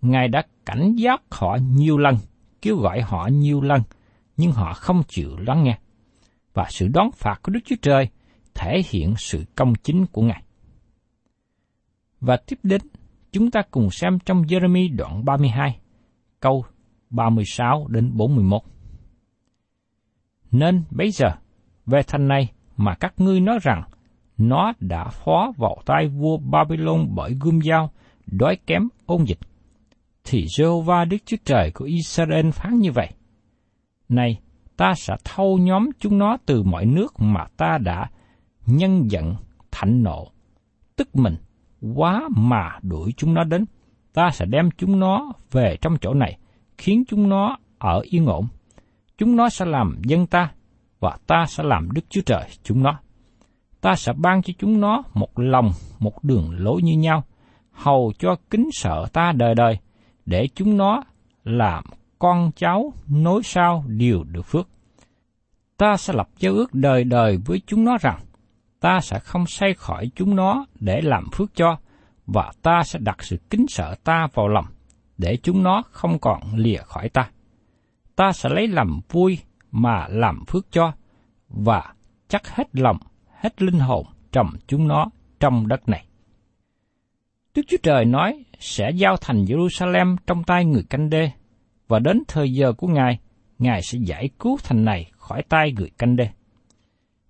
Ngài 0.00 0.28
đã 0.28 0.42
cảnh 0.66 0.94
giác 0.94 1.22
họ 1.30 1.58
nhiều 1.70 1.98
lần, 1.98 2.16
kêu 2.62 2.76
gọi 2.76 3.00
họ 3.00 3.28
nhiều 3.32 3.60
lần, 3.60 3.82
nhưng 4.36 4.52
họ 4.52 4.72
không 4.72 5.02
chịu 5.08 5.36
lắng 5.38 5.64
nghe. 5.64 5.78
Và 6.54 6.66
sự 6.70 6.88
đón 6.88 7.10
phạt 7.12 7.40
của 7.42 7.52
Đức 7.52 7.60
Chúa 7.64 7.76
Trời 7.82 8.08
thể 8.54 8.82
hiện 8.90 9.14
sự 9.16 9.44
công 9.54 9.74
chính 9.74 10.06
của 10.06 10.22
Ngài. 10.22 10.42
Và 12.20 12.36
tiếp 12.36 12.58
đến, 12.62 12.80
chúng 13.32 13.50
ta 13.50 13.62
cùng 13.70 13.90
xem 13.90 14.18
trong 14.26 14.42
Jeremy 14.42 14.96
đoạn 14.96 15.24
32, 15.24 15.78
câu 16.40 16.64
36 17.10 17.86
đến 17.88 18.10
41. 18.16 18.62
Nên 20.50 20.84
bây 20.90 21.10
giờ, 21.10 21.28
về 21.86 22.02
thành 22.06 22.28
này 22.28 22.52
mà 22.76 22.94
các 22.94 23.14
ngươi 23.16 23.40
nói 23.40 23.58
rằng 23.62 23.82
nó 24.36 24.72
đã 24.80 25.08
phó 25.08 25.52
vào 25.56 25.76
tay 25.86 26.08
vua 26.08 26.36
Babylon 26.36 27.08
bởi 27.14 27.36
gươm 27.40 27.60
dao, 27.62 27.90
đói 28.26 28.56
kém 28.66 28.88
ôn 29.06 29.24
dịch. 29.24 29.38
Thì 30.24 30.44
Jehovah 30.44 31.08
Đức 31.08 31.16
Chúa 31.26 31.36
Trời 31.44 31.70
của 31.74 31.84
Israel 31.84 32.50
phán 32.50 32.78
như 32.78 32.92
vậy. 32.92 33.08
Này, 34.08 34.40
ta 34.76 34.92
sẽ 34.96 35.14
thâu 35.24 35.58
nhóm 35.58 35.90
chúng 35.98 36.18
nó 36.18 36.36
từ 36.46 36.62
mọi 36.62 36.86
nước 36.86 37.14
mà 37.18 37.46
ta 37.56 37.78
đã 37.78 38.10
nhân 38.66 39.10
giận, 39.10 39.34
thạnh 39.70 40.02
nộ, 40.02 40.28
tức 40.96 41.16
mình, 41.16 41.36
quá 41.94 42.28
mà 42.36 42.78
đuổi 42.82 43.12
chúng 43.16 43.34
nó 43.34 43.44
đến. 43.44 43.64
Ta 44.12 44.30
sẽ 44.32 44.46
đem 44.46 44.70
chúng 44.78 45.00
nó 45.00 45.32
về 45.50 45.76
trong 45.80 45.96
chỗ 46.00 46.14
này, 46.14 46.38
khiến 46.78 47.04
chúng 47.08 47.28
nó 47.28 47.58
ở 47.78 48.00
yên 48.04 48.26
ổn. 48.26 48.46
Chúng 49.18 49.36
nó 49.36 49.48
sẽ 49.48 49.64
làm 49.64 49.96
dân 50.04 50.26
ta, 50.26 50.52
và 51.00 51.16
ta 51.26 51.44
sẽ 51.48 51.62
làm 51.64 51.90
Đức 51.92 52.04
Chúa 52.08 52.20
Trời 52.26 52.48
chúng 52.62 52.82
nó. 52.82 52.98
Ta 53.80 53.94
sẽ 53.94 54.12
ban 54.12 54.42
cho 54.42 54.52
chúng 54.58 54.80
nó 54.80 55.02
một 55.14 55.38
lòng, 55.38 55.70
một 55.98 56.24
đường 56.24 56.50
lối 56.58 56.82
như 56.82 56.98
nhau, 56.98 57.24
hầu 57.72 58.12
cho 58.18 58.36
kính 58.50 58.68
sợ 58.72 59.06
ta 59.12 59.32
đời 59.32 59.54
đời, 59.54 59.78
để 60.26 60.48
chúng 60.54 60.76
nó 60.76 61.02
làm 61.44 61.84
con 62.18 62.50
cháu 62.56 62.92
nối 63.08 63.42
sau 63.42 63.84
đều 63.86 64.24
được 64.24 64.42
phước. 64.42 64.68
Ta 65.76 65.96
sẽ 65.96 66.12
lập 66.12 66.28
giao 66.38 66.52
ước 66.52 66.74
đời 66.74 67.04
đời 67.04 67.38
với 67.46 67.62
chúng 67.66 67.84
nó 67.84 67.96
rằng, 68.00 68.20
ta 68.84 69.00
sẽ 69.00 69.18
không 69.18 69.46
say 69.46 69.74
khỏi 69.74 70.10
chúng 70.14 70.36
nó 70.36 70.66
để 70.80 71.00
làm 71.00 71.24
phước 71.32 71.54
cho, 71.54 71.76
và 72.26 72.52
ta 72.62 72.82
sẽ 72.84 72.98
đặt 73.02 73.22
sự 73.22 73.36
kính 73.50 73.66
sợ 73.68 73.94
ta 74.04 74.26
vào 74.34 74.48
lòng, 74.48 74.64
để 75.18 75.36
chúng 75.42 75.62
nó 75.62 75.82
không 75.90 76.18
còn 76.18 76.40
lìa 76.54 76.78
khỏi 76.78 77.08
ta. 77.08 77.30
Ta 78.16 78.32
sẽ 78.32 78.48
lấy 78.48 78.68
làm 78.68 79.00
vui 79.08 79.38
mà 79.70 80.06
làm 80.08 80.44
phước 80.44 80.66
cho, 80.70 80.92
và 81.48 81.94
chắc 82.28 82.48
hết 82.48 82.68
lòng, 82.72 82.98
hết 83.40 83.62
linh 83.62 83.78
hồn 83.78 84.06
trồng 84.32 84.50
chúng 84.66 84.88
nó 84.88 85.06
trong 85.40 85.68
đất 85.68 85.88
này. 85.88 86.06
Đức 87.54 87.62
Chúa 87.68 87.78
Trời 87.82 88.04
nói 88.04 88.44
sẽ 88.58 88.90
giao 88.94 89.16
thành 89.20 89.44
Jerusalem 89.44 90.16
trong 90.26 90.44
tay 90.44 90.64
người 90.64 90.84
canh 90.90 91.10
đê, 91.10 91.30
và 91.88 91.98
đến 91.98 92.22
thời 92.28 92.52
giờ 92.52 92.72
của 92.72 92.86
Ngài, 92.86 93.18
Ngài 93.58 93.82
sẽ 93.82 93.98
giải 94.02 94.28
cứu 94.38 94.58
thành 94.64 94.84
này 94.84 95.10
khỏi 95.16 95.42
tay 95.48 95.72
người 95.72 95.90
canh 95.98 96.16
đê. 96.16 96.28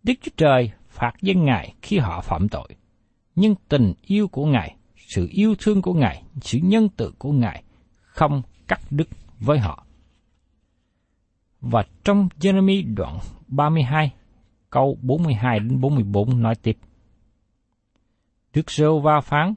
Đức 0.03 0.15
Chúa 0.23 0.33
Trời 0.37 0.71
phạt 0.95 1.15
dân 1.23 1.45
Ngài 1.45 1.75
khi 1.83 1.99
họ 1.99 2.21
phạm 2.21 2.49
tội, 2.49 2.69
nhưng 3.35 3.55
tình 3.69 3.93
yêu 4.03 4.29
của 4.29 4.47
Ngài, 4.47 4.77
sự 4.97 5.29
yêu 5.31 5.55
thương 5.59 5.83
của 5.83 5.95
Ngài, 5.95 6.23
sự 6.43 6.59
nhân 6.63 6.89
từ 6.97 7.13
của 7.19 7.33
Ngài 7.33 7.63
không 7.95 8.43
cắt 8.69 8.81
đứt 8.91 9.09
với 9.41 9.59
họ. 9.59 9.87
Và 11.61 11.85
trong 12.05 12.29
Jeremy 12.41 12.95
đoạn 12.95 13.19
32, 13.49 14.13
câu 14.71 14.99
42 15.03 15.59
đến 15.59 15.81
44 15.81 16.43
nói 16.43 16.55
tiếp. 16.55 16.79
Đức 18.55 18.71
Rêu 18.71 19.01
Va 19.01 19.21
phán, 19.21 19.55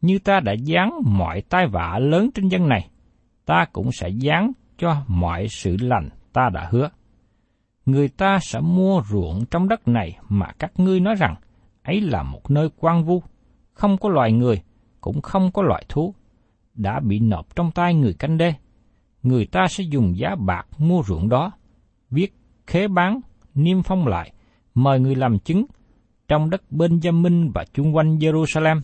như 0.00 0.18
ta 0.18 0.40
đã 0.40 0.54
giáng 0.66 0.90
mọi 1.04 1.42
tai 1.42 1.66
vạ 1.66 1.98
lớn 1.98 2.30
trên 2.34 2.48
dân 2.48 2.68
này, 2.68 2.88
ta 3.44 3.66
cũng 3.72 3.92
sẽ 3.92 4.10
giáng 4.10 4.52
cho 4.78 5.04
mọi 5.08 5.48
sự 5.48 5.76
lành 5.80 6.08
ta 6.32 6.50
đã 6.54 6.68
hứa. 6.70 6.90
Người 7.86 8.08
ta 8.08 8.38
sẽ 8.42 8.60
mua 8.60 9.02
ruộng 9.10 9.44
trong 9.50 9.68
đất 9.68 9.88
này 9.88 10.18
mà 10.28 10.46
các 10.58 10.72
ngươi 10.76 11.00
nói 11.00 11.14
rằng 11.14 11.34
ấy 11.82 12.00
là 12.00 12.22
một 12.22 12.50
nơi 12.50 12.68
quan 12.76 13.04
vu, 13.04 13.22
không 13.72 13.98
có 13.98 14.08
loài 14.08 14.32
người, 14.32 14.62
cũng 15.00 15.22
không 15.22 15.52
có 15.52 15.62
loài 15.62 15.84
thú, 15.88 16.14
đã 16.74 17.00
bị 17.00 17.20
nộp 17.20 17.56
trong 17.56 17.70
tay 17.70 17.94
người 17.94 18.14
canh 18.14 18.38
đê. 18.38 18.54
Người 19.22 19.46
ta 19.46 19.66
sẽ 19.68 19.84
dùng 19.84 20.18
giá 20.18 20.34
bạc 20.34 20.66
mua 20.78 21.02
ruộng 21.02 21.28
đó, 21.28 21.52
viết 22.10 22.34
khế 22.66 22.88
bán, 22.88 23.20
niêm 23.54 23.82
phong 23.82 24.06
lại, 24.06 24.32
mời 24.74 25.00
người 25.00 25.14
làm 25.14 25.38
chứng 25.38 25.66
trong 26.28 26.50
đất 26.50 26.62
Benjamin 26.70 27.50
và 27.54 27.64
chung 27.74 27.96
quanh 27.96 28.18
Jerusalem, 28.18 28.80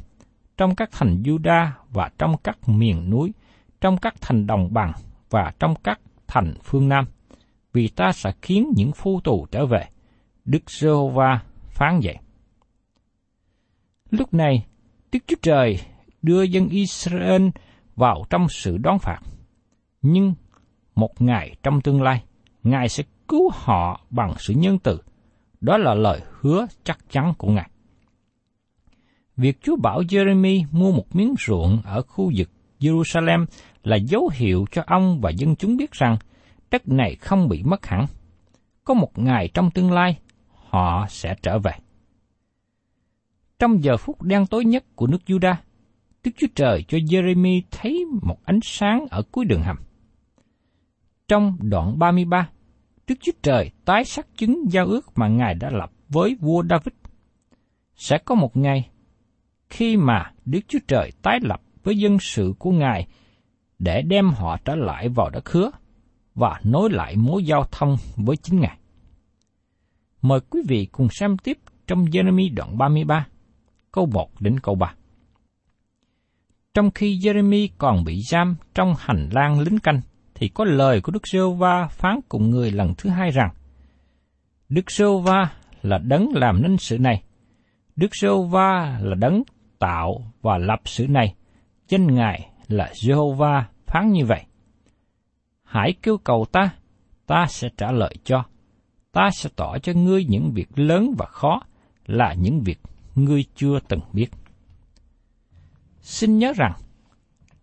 trong 0.56 0.74
các 0.74 0.90
thành 0.92 1.22
Juda 1.22 1.68
và 1.90 2.10
trong 2.18 2.36
các 2.44 2.68
miền 2.68 3.10
núi, 3.10 3.32
trong 3.80 3.96
các 3.96 4.14
thành 4.20 4.46
đồng 4.46 4.74
bằng 4.74 4.92
và 5.30 5.52
trong 5.58 5.74
các 5.84 6.00
thành 6.26 6.54
phương 6.64 6.88
Nam, 6.88 7.04
vì 7.72 7.88
ta 7.88 8.12
sẽ 8.12 8.32
khiến 8.42 8.72
những 8.76 8.92
phu 8.92 9.20
tù 9.20 9.46
trở 9.50 9.66
về. 9.66 9.88
Đức 10.44 10.70
Giê-hô-va 10.70 11.42
phán 11.68 12.00
vậy. 12.02 12.16
Lúc 14.10 14.34
này, 14.34 14.66
Đức 15.12 15.18
Chúa 15.26 15.36
Trời 15.42 15.78
đưa 16.22 16.42
dân 16.42 16.68
Israel 16.68 17.48
vào 17.96 18.24
trong 18.30 18.48
sự 18.48 18.78
đón 18.78 18.98
phạt. 18.98 19.20
Nhưng 20.02 20.34
một 20.94 21.22
ngày 21.22 21.56
trong 21.62 21.80
tương 21.80 22.02
lai, 22.02 22.22
Ngài 22.62 22.88
sẽ 22.88 23.02
cứu 23.28 23.50
họ 23.54 24.00
bằng 24.10 24.34
sự 24.38 24.54
nhân 24.54 24.78
từ. 24.78 25.00
Đó 25.60 25.78
là 25.78 25.94
lời 25.94 26.20
hứa 26.40 26.66
chắc 26.84 26.98
chắn 27.10 27.34
của 27.38 27.50
Ngài. 27.50 27.70
Việc 29.36 29.58
Chúa 29.62 29.76
bảo 29.76 30.00
Jeremy 30.00 30.64
mua 30.70 30.92
một 30.92 31.16
miếng 31.16 31.34
ruộng 31.46 31.82
ở 31.84 32.02
khu 32.02 32.32
vực 32.36 32.50
Jerusalem 32.80 33.46
là 33.82 33.96
dấu 33.96 34.30
hiệu 34.34 34.64
cho 34.70 34.82
ông 34.86 35.20
và 35.20 35.30
dân 35.30 35.56
chúng 35.56 35.76
biết 35.76 35.92
rằng 35.92 36.16
đất 36.70 36.88
này 36.88 37.16
không 37.16 37.48
bị 37.48 37.62
mất 37.62 37.86
hẳn. 37.86 38.06
Có 38.84 38.94
một 38.94 39.18
ngày 39.18 39.50
trong 39.54 39.70
tương 39.70 39.92
lai, 39.92 40.18
họ 40.48 41.06
sẽ 41.08 41.34
trở 41.42 41.58
về. 41.58 41.72
Trong 43.58 43.82
giờ 43.84 43.96
phút 43.96 44.22
đen 44.22 44.46
tối 44.46 44.64
nhất 44.64 44.84
của 44.94 45.06
nước 45.06 45.18
Juda, 45.26 45.54
Đức 46.24 46.30
Chúa 46.36 46.46
Trời 46.54 46.84
cho 46.88 46.98
Jeremy 46.98 47.60
thấy 47.70 48.04
một 48.22 48.38
ánh 48.44 48.58
sáng 48.62 49.06
ở 49.10 49.22
cuối 49.32 49.44
đường 49.44 49.62
hầm. 49.62 49.76
Trong 51.28 51.56
đoạn 51.60 51.98
33, 51.98 52.48
Đức 53.06 53.14
Chúa 53.20 53.32
Trời 53.42 53.70
tái 53.84 54.04
xác 54.04 54.26
chứng 54.36 54.62
giao 54.70 54.86
ước 54.86 55.18
mà 55.18 55.28
Ngài 55.28 55.54
đã 55.54 55.70
lập 55.70 55.92
với 56.08 56.36
vua 56.40 56.62
David. 56.70 56.94
Sẽ 57.94 58.18
có 58.18 58.34
một 58.34 58.56
ngày, 58.56 58.90
khi 59.68 59.96
mà 59.96 60.32
Đức 60.44 60.60
Chúa 60.68 60.78
Trời 60.88 61.12
tái 61.22 61.38
lập 61.42 61.60
với 61.82 61.96
dân 61.96 62.18
sự 62.20 62.54
của 62.58 62.70
Ngài 62.70 63.06
để 63.78 64.02
đem 64.02 64.30
họ 64.30 64.56
trở 64.64 64.74
lại 64.74 65.08
vào 65.08 65.30
đất 65.30 65.48
hứa 65.48 65.70
và 66.34 66.60
nối 66.64 66.90
lại 66.90 67.16
mối 67.16 67.44
giao 67.44 67.64
thông 67.70 67.96
với 68.16 68.36
chính 68.36 68.60
Ngài. 68.60 68.78
Mời 70.22 70.40
quý 70.40 70.62
vị 70.68 70.88
cùng 70.92 71.08
xem 71.10 71.38
tiếp 71.38 71.58
trong 71.86 72.04
Jeremy 72.04 72.54
đoạn 72.54 72.78
33, 72.78 73.26
câu 73.92 74.06
1 74.06 74.40
đến 74.40 74.60
câu 74.60 74.74
3. 74.74 74.94
Trong 76.74 76.90
khi 76.90 77.18
Jeremy 77.18 77.68
còn 77.78 78.04
bị 78.04 78.22
giam 78.22 78.56
trong 78.74 78.94
hành 78.98 79.28
lang 79.32 79.60
lính 79.60 79.78
canh, 79.78 80.00
thì 80.34 80.48
có 80.48 80.64
lời 80.64 81.00
của 81.00 81.12
Đức 81.12 81.28
Sêu 81.28 81.52
Va 81.52 81.88
phán 81.88 82.20
cùng 82.28 82.50
người 82.50 82.70
lần 82.70 82.94
thứ 82.98 83.10
hai 83.10 83.30
rằng, 83.30 83.50
Đức 84.68 84.90
Sêu 84.90 85.18
Va 85.18 85.52
là 85.82 85.98
đấng 85.98 86.28
làm 86.34 86.62
nên 86.62 86.76
sự 86.76 86.98
này. 86.98 87.22
Đức 87.96 88.08
Sêu 88.12 88.42
Va 88.42 88.98
là 89.02 89.14
đấng 89.14 89.42
tạo 89.78 90.32
và 90.42 90.58
lập 90.58 90.80
sự 90.84 91.06
này. 91.08 91.34
Danh 91.88 92.14
Ngài 92.14 92.50
là 92.68 92.92
Jehovah 92.94 93.62
phán 93.86 94.12
như 94.12 94.26
vậy. 94.26 94.44
Hãy 95.70 95.94
kêu 96.02 96.18
cầu 96.18 96.46
ta, 96.52 96.70
ta 97.26 97.46
sẽ 97.48 97.68
trả 97.76 97.92
lời 97.92 98.14
cho. 98.24 98.44
Ta 99.12 99.30
sẽ 99.32 99.50
tỏ 99.56 99.78
cho 99.78 99.92
ngươi 99.92 100.24
những 100.24 100.52
việc 100.54 100.68
lớn 100.78 101.14
và 101.18 101.26
khó 101.26 101.60
là 102.06 102.34
những 102.34 102.60
việc 102.60 102.80
ngươi 103.14 103.44
chưa 103.54 103.78
từng 103.88 104.00
biết. 104.12 104.28
Xin 106.00 106.38
nhớ 106.38 106.52
rằng, 106.56 106.72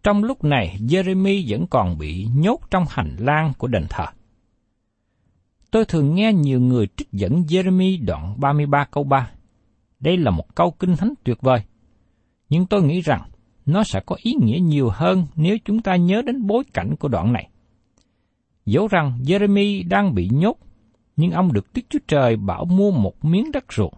trong 0.04 0.24
lúc 0.24 0.44
này 0.44 0.78
Jeremy 0.80 1.46
vẫn 1.48 1.68
còn 1.68 1.98
bị 1.98 2.28
nhốt 2.36 2.60
trong 2.70 2.86
hành 2.90 3.16
lang 3.20 3.54
của 3.58 3.68
đền 3.68 3.86
thờ. 3.90 4.06
Tôi 5.72 5.86
thường 5.86 6.16
nghe 6.16 6.34
nhiều 6.34 6.60
người 6.60 6.88
trích 6.98 7.12
dẫn 7.12 7.42
Jeremy 7.48 8.06
đoạn 8.06 8.40
33 8.40 8.86
câu 8.92 9.04
3. 9.04 9.32
Đây 10.00 10.18
là 10.18 10.32
một 10.32 10.56
câu 10.56 10.72
kinh 10.72 10.96
thánh 10.96 11.14
tuyệt 11.24 11.42
vời. 11.42 11.60
Nhưng 12.50 12.66
tôi 12.66 12.84
nghĩ 12.84 13.02
rằng 13.02 13.22
nó 13.66 13.84
sẽ 13.84 14.00
có 14.06 14.16
ý 14.20 14.34
nghĩa 14.42 14.60
nhiều 14.60 14.90
hơn 14.94 15.28
nếu 15.36 15.58
chúng 15.66 15.82
ta 15.82 15.96
nhớ 15.96 16.22
đến 16.22 16.48
bối 16.48 16.64
cảnh 16.74 16.96
của 17.00 17.08
đoạn 17.08 17.34
này. 17.34 17.50
Dẫu 18.68 18.88
rằng 18.88 19.20
Jeremy 19.24 19.88
đang 19.88 20.16
bị 20.16 20.30
nhốt, 20.32 20.58
nhưng 21.16 21.32
ông 21.32 21.54
được 21.54 21.68
Đức 21.74 21.82
Chúa 21.90 22.00
Trời 22.08 22.36
bảo 22.36 22.66
mua 22.66 22.92
một 22.92 23.26
miếng 23.26 23.52
đất 23.52 23.74
ruộng. 23.74 23.94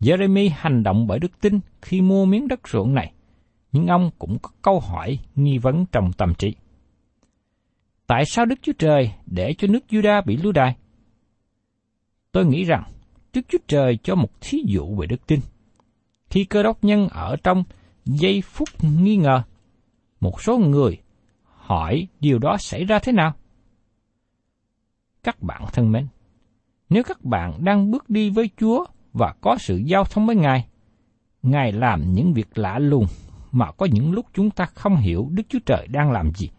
Jeremy 0.00 0.50
hành 0.54 0.82
động 0.82 1.06
bởi 1.06 1.18
đức 1.18 1.40
tin 1.40 1.60
khi 1.82 2.00
mua 2.00 2.24
miếng 2.24 2.48
đất 2.48 2.68
ruộng 2.68 2.94
này, 2.94 3.12
nhưng 3.72 3.86
ông 3.86 4.10
cũng 4.18 4.38
có 4.42 4.50
câu 4.62 4.80
hỏi 4.80 5.18
nghi 5.34 5.58
vấn 5.58 5.86
trong 5.92 6.12
tâm 6.12 6.34
trí. 6.38 6.54
Tại 8.06 8.24
sao 8.26 8.46
Đức 8.46 8.58
Chúa 8.62 8.72
Trời 8.78 9.12
để 9.26 9.54
cho 9.58 9.68
nước 9.68 9.84
Juda 9.88 10.22
bị 10.26 10.36
lưu 10.36 10.52
đày? 10.52 10.76
Tôi 12.32 12.46
nghĩ 12.46 12.64
rằng 12.64 12.82
Đức 13.32 13.40
Chúa 13.48 13.58
Trời 13.66 13.98
cho 14.02 14.14
một 14.14 14.40
thí 14.40 14.58
dụ 14.66 14.94
về 14.96 15.06
đức 15.06 15.26
tin. 15.26 15.40
Khi 16.30 16.44
cơ 16.44 16.62
đốc 16.62 16.84
nhân 16.84 17.08
ở 17.08 17.36
trong 17.44 17.64
giây 18.04 18.42
phút 18.42 18.68
nghi 18.82 19.16
ngờ, 19.16 19.42
một 20.20 20.42
số 20.42 20.58
người 20.58 20.98
hỏi 21.44 22.08
điều 22.20 22.38
đó 22.38 22.56
xảy 22.58 22.84
ra 22.84 22.98
thế 22.98 23.12
nào? 23.12 23.34
Các 25.22 25.42
bạn 25.42 25.62
thân 25.72 25.92
mến, 25.92 26.06
nếu 26.88 27.02
các 27.02 27.24
bạn 27.24 27.64
đang 27.64 27.90
bước 27.90 28.10
đi 28.10 28.30
với 28.30 28.50
Chúa 28.56 28.84
và 29.12 29.34
có 29.40 29.56
sự 29.58 29.76
giao 29.76 30.04
thông 30.04 30.26
với 30.26 30.36
Ngài, 30.36 30.66
Ngài 31.42 31.72
làm 31.72 32.12
những 32.12 32.32
việc 32.32 32.58
lạ 32.58 32.78
lùng 32.78 33.06
mà 33.52 33.72
có 33.72 33.86
những 33.92 34.12
lúc 34.12 34.26
chúng 34.34 34.50
ta 34.50 34.64
không 34.64 34.96
hiểu 34.96 35.28
Đức 35.30 35.42
Chúa 35.48 35.58
Trời 35.66 35.86
đang 35.90 36.10
làm 36.10 36.30
gì. 36.34 36.50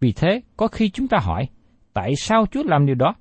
Vì 0.00 0.12
thế, 0.12 0.40
có 0.56 0.68
khi 0.68 0.90
chúng 0.90 1.08
ta 1.08 1.18
hỏi, 1.18 1.48
tại 1.92 2.16
sao 2.16 2.46
Chúa 2.46 2.62
làm 2.62 2.86
điều 2.86 2.94
đó? 2.94 3.14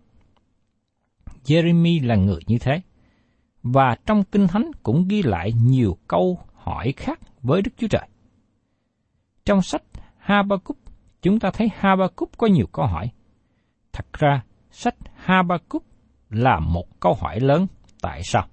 Jeremy 1.45 2.07
là 2.07 2.15
người 2.15 2.39
như 2.47 2.57
thế. 2.59 2.81
Và 3.63 3.95
trong 4.05 4.23
Kinh 4.23 4.47
Thánh 4.47 4.71
cũng 4.83 5.07
ghi 5.07 5.23
lại 5.23 5.51
nhiều 5.63 5.97
câu 6.07 6.39
hỏi 6.53 6.93
khác 6.97 7.19
với 7.41 7.61
Đức 7.61 7.71
Chúa 7.77 7.87
Trời. 7.87 8.07
Trong 9.45 9.61
sách 9.61 9.83
Habakkuk, 10.17 10.77
chúng 11.21 11.39
ta 11.39 11.51
thấy 11.53 11.69
Habakkuk 11.75 12.37
có 12.37 12.47
nhiều 12.47 12.67
câu 12.71 12.85
hỏi. 12.85 13.11
Thật 13.95 14.13
ra, 14.13 14.43
sách 14.71 14.95
Habakkuk 15.15 15.83
là 16.29 16.59
một 16.59 16.99
câu 16.99 17.13
hỏi 17.13 17.39
lớn 17.39 17.67
tại 18.01 18.21
sao? 18.23 18.47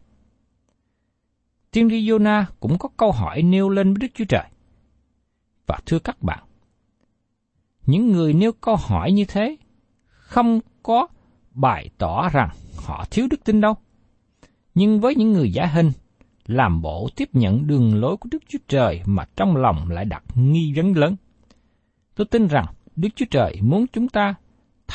Tiên 1.70 1.88
tri 1.90 2.10
Jonah 2.10 2.44
cũng 2.60 2.78
có 2.78 2.88
câu 2.96 3.12
hỏi 3.12 3.42
nêu 3.42 3.68
lên 3.68 3.94
với 3.94 4.00
Đức 4.00 4.06
Chúa 4.14 4.24
Trời. 4.24 4.44
Và 5.66 5.78
thưa 5.86 5.98
các 5.98 6.22
bạn, 6.22 6.44
những 7.86 8.12
người 8.12 8.32
nêu 8.32 8.52
câu 8.52 8.76
hỏi 8.76 9.12
như 9.12 9.24
thế 9.28 9.56
không 10.06 10.60
có 10.82 11.06
bày 11.50 11.90
tỏ 11.98 12.28
rằng 12.28 12.48
họ 12.76 13.04
thiếu 13.10 13.26
đức 13.30 13.44
tin 13.44 13.60
đâu. 13.60 13.74
Nhưng 14.74 15.00
với 15.00 15.14
những 15.14 15.32
người 15.32 15.52
giả 15.52 15.66
hình, 15.66 15.90
làm 16.46 16.82
bộ 16.82 17.08
tiếp 17.16 17.28
nhận 17.32 17.66
đường 17.66 18.00
lối 18.00 18.16
của 18.16 18.28
Đức 18.32 18.42
Chúa 18.48 18.58
Trời 18.68 19.02
mà 19.06 19.24
trong 19.36 19.56
lòng 19.56 19.90
lại 19.90 20.04
đặt 20.04 20.24
nghi 20.34 20.72
vấn 20.76 20.96
lớn. 20.96 21.16
Tôi 22.14 22.26
tin 22.26 22.46
rằng 22.46 22.66
Đức 22.96 23.08
Chúa 23.16 23.26
Trời 23.30 23.58
muốn 23.62 23.86
chúng 23.92 24.08
ta 24.08 24.34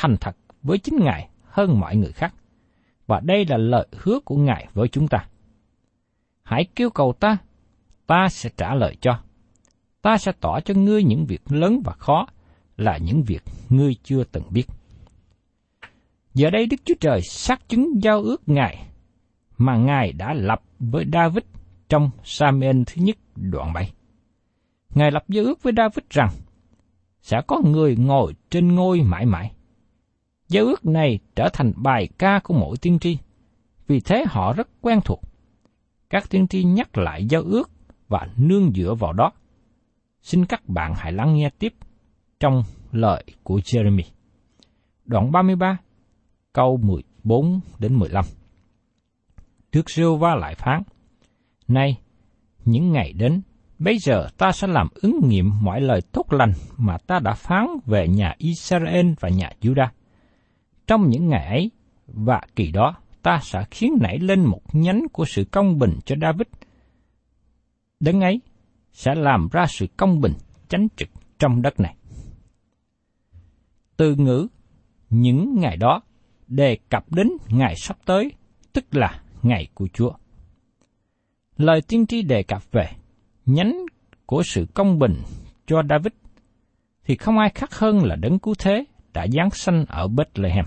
thành 0.00 0.16
thật 0.16 0.36
với 0.62 0.78
chính 0.78 0.96
Ngài 1.00 1.28
hơn 1.44 1.80
mọi 1.80 1.96
người 1.96 2.12
khác, 2.12 2.34
Và 3.06 3.20
đây 3.20 3.44
là 3.48 3.56
lời 3.56 3.86
hứa 3.92 4.20
của 4.24 4.36
Ngài 4.36 4.68
với 4.74 4.88
chúng 4.88 5.08
ta. 5.08 5.26
Hãy 6.42 6.64
kêu 6.76 6.90
cầu 6.90 7.12
ta, 7.20 7.36
ta 8.06 8.28
sẽ 8.30 8.50
trả 8.56 8.74
lời 8.74 8.96
cho. 9.00 9.20
Ta 10.02 10.18
sẽ 10.18 10.32
tỏ 10.40 10.60
cho 10.60 10.74
ngươi 10.74 11.02
những 11.04 11.26
việc 11.26 11.42
lớn 11.48 11.80
và 11.84 11.92
khó 11.92 12.26
là 12.76 12.98
những 12.98 13.22
việc 13.22 13.42
ngươi 13.68 13.96
chưa 14.02 14.24
từng 14.24 14.44
biết. 14.50 14.64
Giờ 16.34 16.50
đây 16.50 16.66
Đức 16.66 16.76
Chúa 16.84 16.94
Trời 17.00 17.20
xác 17.22 17.68
chứng 17.68 18.02
giao 18.02 18.22
ước 18.22 18.48
Ngài 18.48 18.86
mà 19.58 19.76
Ngài 19.76 20.12
đã 20.12 20.34
lập 20.34 20.62
với 20.78 21.04
David 21.12 21.44
trong 21.88 22.10
Samuel 22.24 22.82
thứ 22.86 23.02
nhất 23.02 23.16
đoạn 23.36 23.72
7. 23.72 23.92
Ngài 24.94 25.10
lập 25.10 25.24
giao 25.28 25.44
ước 25.44 25.62
với 25.62 25.72
David 25.76 26.04
rằng 26.10 26.30
sẽ 27.22 27.40
có 27.46 27.60
người 27.64 27.96
ngồi 27.96 28.34
trên 28.50 28.74
ngôi 28.74 29.00
mãi 29.00 29.26
mãi. 29.26 29.52
Giao 30.48 30.64
ước 30.64 30.86
này 30.86 31.18
trở 31.36 31.48
thành 31.52 31.72
bài 31.76 32.08
ca 32.18 32.40
của 32.44 32.54
mỗi 32.54 32.76
tiên 32.76 32.98
tri, 32.98 33.18
vì 33.86 34.00
thế 34.00 34.24
họ 34.28 34.52
rất 34.52 34.68
quen 34.80 35.00
thuộc. 35.04 35.20
Các 36.10 36.30
tiên 36.30 36.48
tri 36.48 36.64
nhắc 36.64 36.98
lại 36.98 37.26
giao 37.26 37.42
ước 37.42 37.70
và 38.08 38.28
nương 38.36 38.72
dựa 38.72 38.94
vào 38.94 39.12
đó. 39.12 39.32
Xin 40.22 40.44
các 40.44 40.68
bạn 40.68 40.94
hãy 40.96 41.12
lắng 41.12 41.34
nghe 41.34 41.50
tiếp 41.58 41.74
trong 42.40 42.62
lời 42.92 43.24
của 43.42 43.58
Jeremy. 43.58 44.02
Đoạn 45.04 45.32
33, 45.32 45.78
câu 46.52 46.76
14 46.82 47.60
đến 47.78 47.98
15. 47.98 48.24
Đức 49.72 49.90
siêu 49.90 50.16
Va 50.16 50.34
lại 50.34 50.54
phán, 50.54 50.82
Này, 51.68 51.98
những 52.64 52.92
ngày 52.92 53.12
đến, 53.12 53.42
bây 53.78 53.98
giờ 53.98 54.28
ta 54.38 54.52
sẽ 54.52 54.66
làm 54.66 54.88
ứng 54.94 55.20
nghiệm 55.28 55.50
mọi 55.62 55.80
lời 55.80 56.00
tốt 56.12 56.32
lành 56.32 56.52
mà 56.76 56.98
ta 56.98 57.18
đã 57.18 57.34
phán 57.34 57.66
về 57.86 58.08
nhà 58.08 58.34
Israel 58.38 59.12
và 59.20 59.28
nhà 59.28 59.52
Judah. 59.60 59.88
Trong 60.88 61.08
những 61.08 61.28
ngày 61.28 61.46
ấy 61.46 61.70
và 62.06 62.40
kỳ 62.56 62.72
đó, 62.72 62.94
ta 63.22 63.40
sẽ 63.42 63.64
khiến 63.70 63.92
nảy 64.00 64.18
lên 64.18 64.44
một 64.44 64.60
nhánh 64.72 65.02
của 65.12 65.24
sự 65.24 65.44
công 65.50 65.78
bình 65.78 65.98
cho 66.04 66.16
David. 66.22 66.46
Đấng 68.00 68.20
ấy 68.20 68.40
sẽ 68.92 69.14
làm 69.14 69.48
ra 69.52 69.66
sự 69.68 69.86
công 69.96 70.20
bình 70.20 70.32
chánh 70.68 70.86
trực 70.96 71.08
trong 71.38 71.62
đất 71.62 71.80
này. 71.80 71.96
Từ 73.96 74.14
ngữ 74.14 74.48
những 75.10 75.60
ngày 75.60 75.76
đó 75.76 76.00
đề 76.46 76.78
cập 76.88 77.12
đến 77.12 77.28
ngày 77.48 77.74
sắp 77.76 77.96
tới, 78.04 78.32
tức 78.72 78.84
là 78.90 79.22
ngày 79.42 79.68
của 79.74 79.88
Chúa. 79.92 80.12
Lời 81.56 81.80
tiên 81.88 82.06
tri 82.06 82.22
đề 82.22 82.42
cập 82.42 82.72
về 82.72 82.90
nhánh 83.46 83.86
của 84.26 84.42
sự 84.42 84.66
công 84.74 84.98
bình 84.98 85.22
cho 85.66 85.82
David 85.90 86.12
thì 87.04 87.16
không 87.16 87.38
ai 87.38 87.50
khác 87.54 87.74
hơn 87.74 88.04
là 88.04 88.16
đấng 88.16 88.38
cứu 88.38 88.54
thế 88.58 88.84
đã 89.12 89.26
giáng 89.32 89.50
sanh 89.50 89.84
ở 89.88 90.08
Bethlehem. 90.08 90.64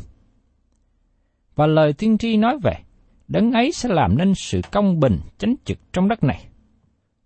Và 1.55 1.67
lời 1.67 1.93
tiên 1.93 2.17
tri 2.17 2.37
nói 2.37 2.57
về 2.63 2.73
đấng 3.27 3.51
ấy 3.51 3.71
sẽ 3.71 3.89
làm 3.89 4.17
nên 4.17 4.33
sự 4.35 4.61
công 4.71 4.99
bình 4.99 5.19
chánh 5.37 5.55
trực 5.65 5.77
trong 5.93 6.07
đất 6.07 6.23
này. 6.23 6.47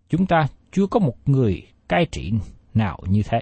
Chúng 0.09 0.25
ta 0.25 0.47
chưa 0.71 0.87
có 0.87 0.99
một 0.99 1.15
người 1.25 1.67
cai 1.87 2.05
trị 2.11 2.31
nào 2.73 2.99
như 3.09 3.21
thế. 3.29 3.39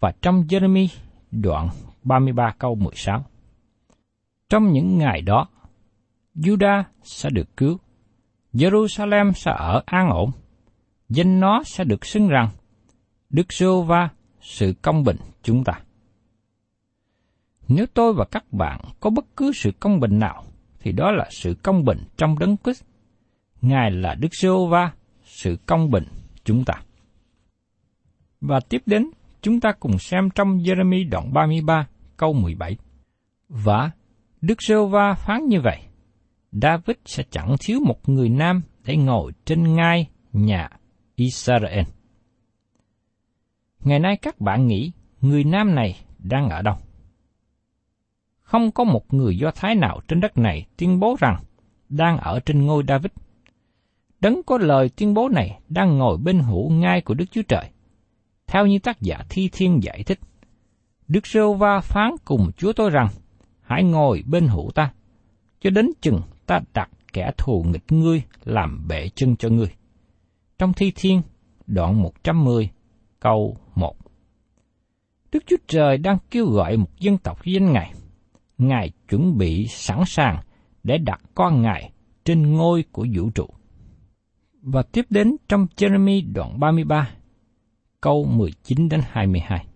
Và 0.00 0.12
trong 0.22 0.42
Jeremy 0.42 0.86
đoạn 1.30 1.68
33 2.02 2.54
câu 2.58 2.74
16. 2.74 3.24
Trong 4.48 4.72
những 4.72 4.98
ngày 4.98 5.22
đó, 5.22 5.48
Juda 6.34 6.82
sẽ 7.02 7.30
được 7.30 7.56
cứu, 7.56 7.78
Jerusalem 8.52 9.32
sẽ 9.32 9.50
ở 9.56 9.82
an 9.86 10.10
ổn, 10.10 10.30
danh 11.08 11.40
nó 11.40 11.62
sẽ 11.62 11.84
được 11.84 12.06
xưng 12.06 12.28
rằng 12.28 12.48
Đức 13.30 13.52
Sô 13.52 13.82
va 13.82 14.08
sự 14.40 14.74
công 14.82 15.04
bình 15.04 15.16
chúng 15.42 15.64
ta. 15.64 15.80
Nếu 17.68 17.86
tôi 17.94 18.12
và 18.12 18.24
các 18.24 18.52
bạn 18.52 18.80
có 19.00 19.10
bất 19.10 19.24
cứ 19.36 19.52
sự 19.54 19.70
công 19.80 20.00
bình 20.00 20.18
nào, 20.18 20.44
thì 20.80 20.92
đó 20.92 21.10
là 21.10 21.28
sự 21.30 21.56
công 21.62 21.84
bình 21.84 21.98
trong 22.16 22.38
đấng 22.38 22.56
Christ. 22.64 22.84
Ngài 23.62 23.90
là 23.90 24.14
Đức 24.14 24.28
giê 24.40 24.48
va 24.70 24.92
sự 25.24 25.56
công 25.66 25.90
bình 25.90 26.04
chúng 26.44 26.64
ta. 26.64 26.74
Và 28.40 28.60
tiếp 28.68 28.82
đến, 28.86 29.10
chúng 29.42 29.60
ta 29.60 29.72
cùng 29.80 29.98
xem 29.98 30.30
trong 30.34 30.58
Jeremy 30.58 31.10
đoạn 31.10 31.32
33, 31.32 31.86
câu 32.16 32.32
17. 32.32 32.76
Và 33.48 33.90
Đức 34.40 34.62
giê 34.62 34.76
va 34.90 35.14
phán 35.14 35.46
như 35.48 35.60
vậy, 35.60 35.82
David 36.52 36.96
sẽ 37.04 37.22
chẳng 37.30 37.54
thiếu 37.60 37.80
một 37.86 38.08
người 38.08 38.28
nam 38.28 38.62
để 38.84 38.96
ngồi 38.96 39.32
trên 39.44 39.74
ngai 39.74 40.08
nhà 40.32 40.68
Israel. 41.14 41.84
Ngày 43.84 43.98
nay 43.98 44.16
các 44.22 44.40
bạn 44.40 44.66
nghĩ 44.66 44.92
người 45.20 45.44
nam 45.44 45.74
này 45.74 45.96
đang 46.18 46.48
ở 46.48 46.62
đâu? 46.62 46.76
Không 48.46 48.70
có 48.70 48.84
một 48.84 49.14
người 49.14 49.38
Do 49.38 49.50
Thái 49.50 49.74
nào 49.74 50.00
trên 50.08 50.20
đất 50.20 50.38
này 50.38 50.66
tuyên 50.76 51.00
bố 51.00 51.16
rằng 51.20 51.36
đang 51.88 52.18
ở 52.18 52.40
trên 52.40 52.66
ngôi 52.66 52.84
David. 52.88 53.12
Đấng 54.20 54.42
có 54.46 54.58
lời 54.58 54.90
tuyên 54.96 55.14
bố 55.14 55.28
này 55.28 55.58
đang 55.68 55.98
ngồi 55.98 56.16
bên 56.18 56.38
hữu 56.38 56.70
ngai 56.70 57.00
của 57.00 57.14
Đức 57.14 57.24
Chúa 57.30 57.42
Trời. 57.48 57.70
Theo 58.46 58.66
như 58.66 58.78
tác 58.78 59.00
giả 59.00 59.18
Thi 59.28 59.48
Thiên 59.52 59.82
giải 59.82 60.02
thích, 60.06 60.18
Đức 61.08 61.26
Rêu 61.26 61.54
Va 61.54 61.80
phán 61.80 62.10
cùng 62.24 62.50
Chúa 62.56 62.72
tôi 62.72 62.90
rằng, 62.90 63.08
hãy 63.60 63.84
ngồi 63.84 64.24
bên 64.26 64.46
hữu 64.46 64.70
ta, 64.74 64.92
cho 65.60 65.70
đến 65.70 65.90
chừng 66.00 66.20
ta 66.46 66.60
đặt 66.74 66.90
kẻ 67.12 67.30
thù 67.38 67.62
nghịch 67.62 67.92
ngươi 67.92 68.22
làm 68.44 68.88
bệ 68.88 69.08
chân 69.14 69.36
cho 69.36 69.48
ngươi. 69.48 69.68
Trong 70.58 70.72
Thi 70.72 70.92
Thiên, 70.94 71.22
đoạn 71.66 72.02
110, 72.02 72.70
câu 73.20 73.56
1. 73.74 73.96
Đức 75.32 75.44
Chúa 75.46 75.56
Trời 75.66 75.98
đang 75.98 76.18
kêu 76.30 76.46
gọi 76.46 76.76
một 76.76 76.90
dân 76.98 77.18
tộc 77.18 77.44
danh 77.44 77.72
Ngài. 77.72 77.92
Ngài 78.58 78.90
chuẩn 79.08 79.38
bị 79.38 79.66
sẵn 79.66 80.02
sàng 80.06 80.40
để 80.82 80.98
đặt 80.98 81.20
con 81.34 81.62
Ngài 81.62 81.92
trên 82.24 82.52
ngôi 82.52 82.84
của 82.92 83.06
vũ 83.14 83.30
trụ. 83.30 83.46
Và 84.62 84.82
tiếp 84.82 85.06
đến 85.10 85.36
trong 85.48 85.66
Jeremy 85.76 86.32
đoạn 86.32 86.60
33, 86.60 87.10
câu 88.00 88.24
19 88.24 88.88
đến 88.88 89.00
22. 89.10 89.66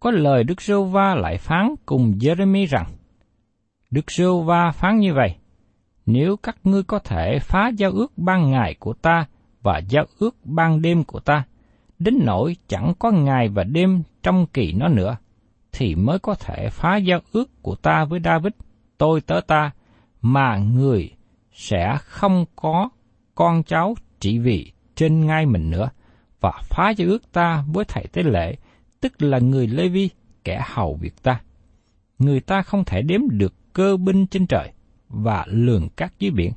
Có 0.00 0.10
lời 0.10 0.44
Đức 0.44 0.62
Rô 0.62 0.84
Va 0.84 1.14
lại 1.14 1.38
phán 1.38 1.74
cùng 1.86 2.12
Jeremy 2.20 2.66
rằng, 2.66 2.86
Đức 3.90 4.10
Rô 4.10 4.42
Va 4.42 4.70
phán 4.70 4.98
như 4.98 5.14
vậy, 5.14 5.36
nếu 6.06 6.36
các 6.36 6.56
ngươi 6.64 6.82
có 6.82 6.98
thể 6.98 7.38
phá 7.38 7.68
giao 7.68 7.90
ước 7.90 8.18
ban 8.18 8.50
ngày 8.50 8.76
của 8.78 8.92
ta 8.92 9.26
và 9.62 9.78
giao 9.78 10.04
ước 10.18 10.36
ban 10.44 10.82
đêm 10.82 11.04
của 11.04 11.20
ta, 11.20 11.44
đến 11.98 12.18
nỗi 12.22 12.56
chẳng 12.68 12.92
có 12.98 13.10
ngày 13.10 13.48
và 13.48 13.64
đêm 13.64 14.02
trong 14.22 14.46
kỳ 14.46 14.72
nó 14.72 14.88
nữa, 14.88 15.16
thì 15.72 15.94
mới 15.94 16.18
có 16.18 16.34
thể 16.34 16.68
phá 16.70 16.96
giao 16.96 17.20
ước 17.32 17.62
của 17.62 17.74
ta 17.74 18.04
với 18.04 18.20
David, 18.24 18.52
tôi 18.98 19.20
tớ 19.20 19.40
ta, 19.46 19.70
mà 20.22 20.56
người 20.56 21.10
sẽ 21.52 21.96
không 22.00 22.44
có 22.56 22.88
con 23.34 23.62
cháu 23.62 23.94
chỉ 24.20 24.38
vì 24.38 24.72
trên 24.94 25.26
ngai 25.26 25.46
mình 25.46 25.70
nữa, 25.70 25.90
và 26.40 26.52
phá 26.62 26.90
giao 26.90 27.08
ước 27.08 27.32
ta 27.32 27.64
với 27.72 27.84
thầy 27.84 28.06
tế 28.12 28.22
lễ, 28.22 28.56
tức 29.00 29.22
là 29.22 29.38
người 29.38 29.66
Lê 29.66 29.88
Vi, 29.88 30.10
kẻ 30.44 30.62
hầu 30.66 30.94
việc 30.94 31.22
ta. 31.22 31.40
Người 32.18 32.40
ta 32.40 32.62
không 32.62 32.84
thể 32.84 33.02
đếm 33.02 33.20
được 33.30 33.54
cơ 33.72 33.96
binh 33.96 34.26
trên 34.26 34.46
trời, 34.46 34.72
và 35.08 35.44
lường 35.48 35.88
các 35.96 36.12
dưới 36.18 36.30
biển. 36.30 36.52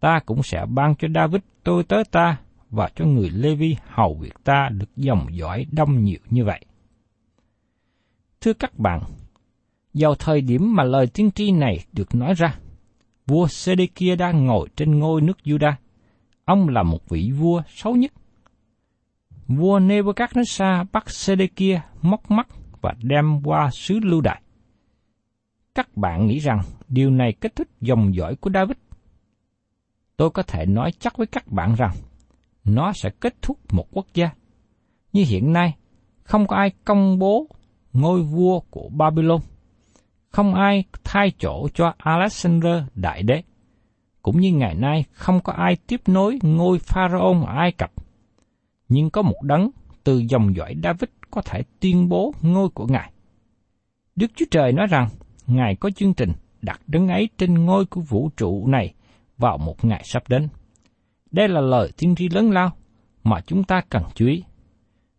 Ta 0.00 0.20
cũng 0.26 0.42
sẽ 0.42 0.66
ban 0.66 0.94
cho 0.98 1.08
David 1.14 1.40
tôi 1.64 1.84
tớ 1.84 2.02
ta 2.10 2.36
và 2.70 2.90
cho 2.94 3.04
người 3.04 3.30
Lê 3.30 3.54
Vi 3.54 3.76
hầu 3.86 4.14
việc 4.14 4.34
ta 4.44 4.68
được 4.72 4.96
dòng 4.96 5.26
dõi 5.30 5.66
đông 5.72 6.04
nhiều 6.04 6.18
như 6.30 6.44
vậy. 6.44 6.64
Thưa 8.40 8.52
các 8.52 8.78
bạn, 8.78 9.00
vào 9.94 10.14
thời 10.14 10.40
điểm 10.40 10.76
mà 10.76 10.84
lời 10.84 11.06
tiên 11.06 11.30
tri 11.30 11.52
này 11.52 11.78
được 11.92 12.14
nói 12.14 12.34
ra, 12.34 12.58
vua 13.26 13.46
Sê-đê-kia 13.46 14.16
đang 14.16 14.46
ngồi 14.46 14.68
trên 14.76 14.98
ngôi 14.98 15.20
nước 15.20 15.38
Juda. 15.44 15.72
Ông 16.44 16.68
là 16.68 16.82
một 16.82 17.08
vị 17.08 17.30
vua 17.38 17.62
xấu 17.68 17.96
nhất. 17.96 18.12
Vua 19.48 19.80
Nebuchadnezzar 19.80 20.84
bắt 20.92 21.10
Sê-đê-kia 21.10 21.80
móc 22.02 22.30
mắt 22.30 22.48
và 22.80 22.94
đem 23.02 23.40
qua 23.44 23.70
xứ 23.72 23.98
lưu 24.02 24.20
đại. 24.20 24.42
Các 25.74 25.96
bạn 25.96 26.26
nghĩ 26.26 26.38
rằng 26.38 26.60
điều 26.88 27.10
này 27.10 27.32
kết 27.32 27.56
thúc 27.56 27.68
dòng 27.80 28.14
dõi 28.14 28.36
của 28.36 28.50
David? 28.54 28.76
Tôi 30.16 30.30
có 30.30 30.42
thể 30.42 30.66
nói 30.66 30.92
chắc 30.98 31.16
với 31.16 31.26
các 31.26 31.46
bạn 31.46 31.74
rằng 31.74 31.92
nó 32.64 32.92
sẽ 32.92 33.10
kết 33.20 33.42
thúc 33.42 33.58
một 33.72 33.86
quốc 33.90 34.06
gia. 34.14 34.30
Như 35.12 35.24
hiện 35.28 35.52
nay, 35.52 35.76
không 36.22 36.46
có 36.46 36.56
ai 36.56 36.70
công 36.84 37.18
bố 37.18 37.46
ngôi 38.00 38.22
vua 38.22 38.60
của 38.60 38.88
Babylon. 38.88 39.40
Không 40.30 40.54
ai 40.54 40.84
thay 41.04 41.32
chỗ 41.38 41.68
cho 41.74 41.92
Alexander 41.98 42.82
Đại 42.94 43.22
Đế. 43.22 43.42
Cũng 44.22 44.40
như 44.40 44.52
ngày 44.52 44.74
nay 44.74 45.04
không 45.12 45.40
có 45.40 45.52
ai 45.52 45.76
tiếp 45.86 46.00
nối 46.06 46.38
ngôi 46.42 46.78
Pharaoh 46.78 47.46
ở 47.46 47.54
Ai 47.56 47.72
Cập. 47.72 47.92
Nhưng 48.88 49.10
có 49.10 49.22
một 49.22 49.42
đấng 49.42 49.70
từ 50.04 50.18
dòng 50.28 50.56
dõi 50.56 50.74
David 50.82 51.10
có 51.30 51.42
thể 51.42 51.62
tuyên 51.80 52.08
bố 52.08 52.34
ngôi 52.42 52.68
của 52.68 52.86
Ngài. 52.86 53.12
Đức 54.16 54.30
Chúa 54.36 54.46
Trời 54.50 54.72
nói 54.72 54.86
rằng, 54.86 55.08
Ngài 55.46 55.76
có 55.76 55.90
chương 55.90 56.14
trình 56.14 56.32
đặt 56.62 56.80
đấng 56.86 57.08
ấy 57.08 57.28
trên 57.38 57.54
ngôi 57.64 57.86
của 57.86 58.00
vũ 58.00 58.30
trụ 58.36 58.66
này 58.66 58.94
vào 59.38 59.58
một 59.58 59.84
ngày 59.84 60.02
sắp 60.04 60.22
đến. 60.28 60.48
Đây 61.30 61.48
là 61.48 61.60
lời 61.60 61.92
tiên 61.96 62.14
tri 62.14 62.28
lớn 62.28 62.50
lao 62.50 62.70
mà 63.24 63.40
chúng 63.40 63.64
ta 63.64 63.80
cần 63.88 64.02
chú 64.14 64.26
ý. 64.26 64.44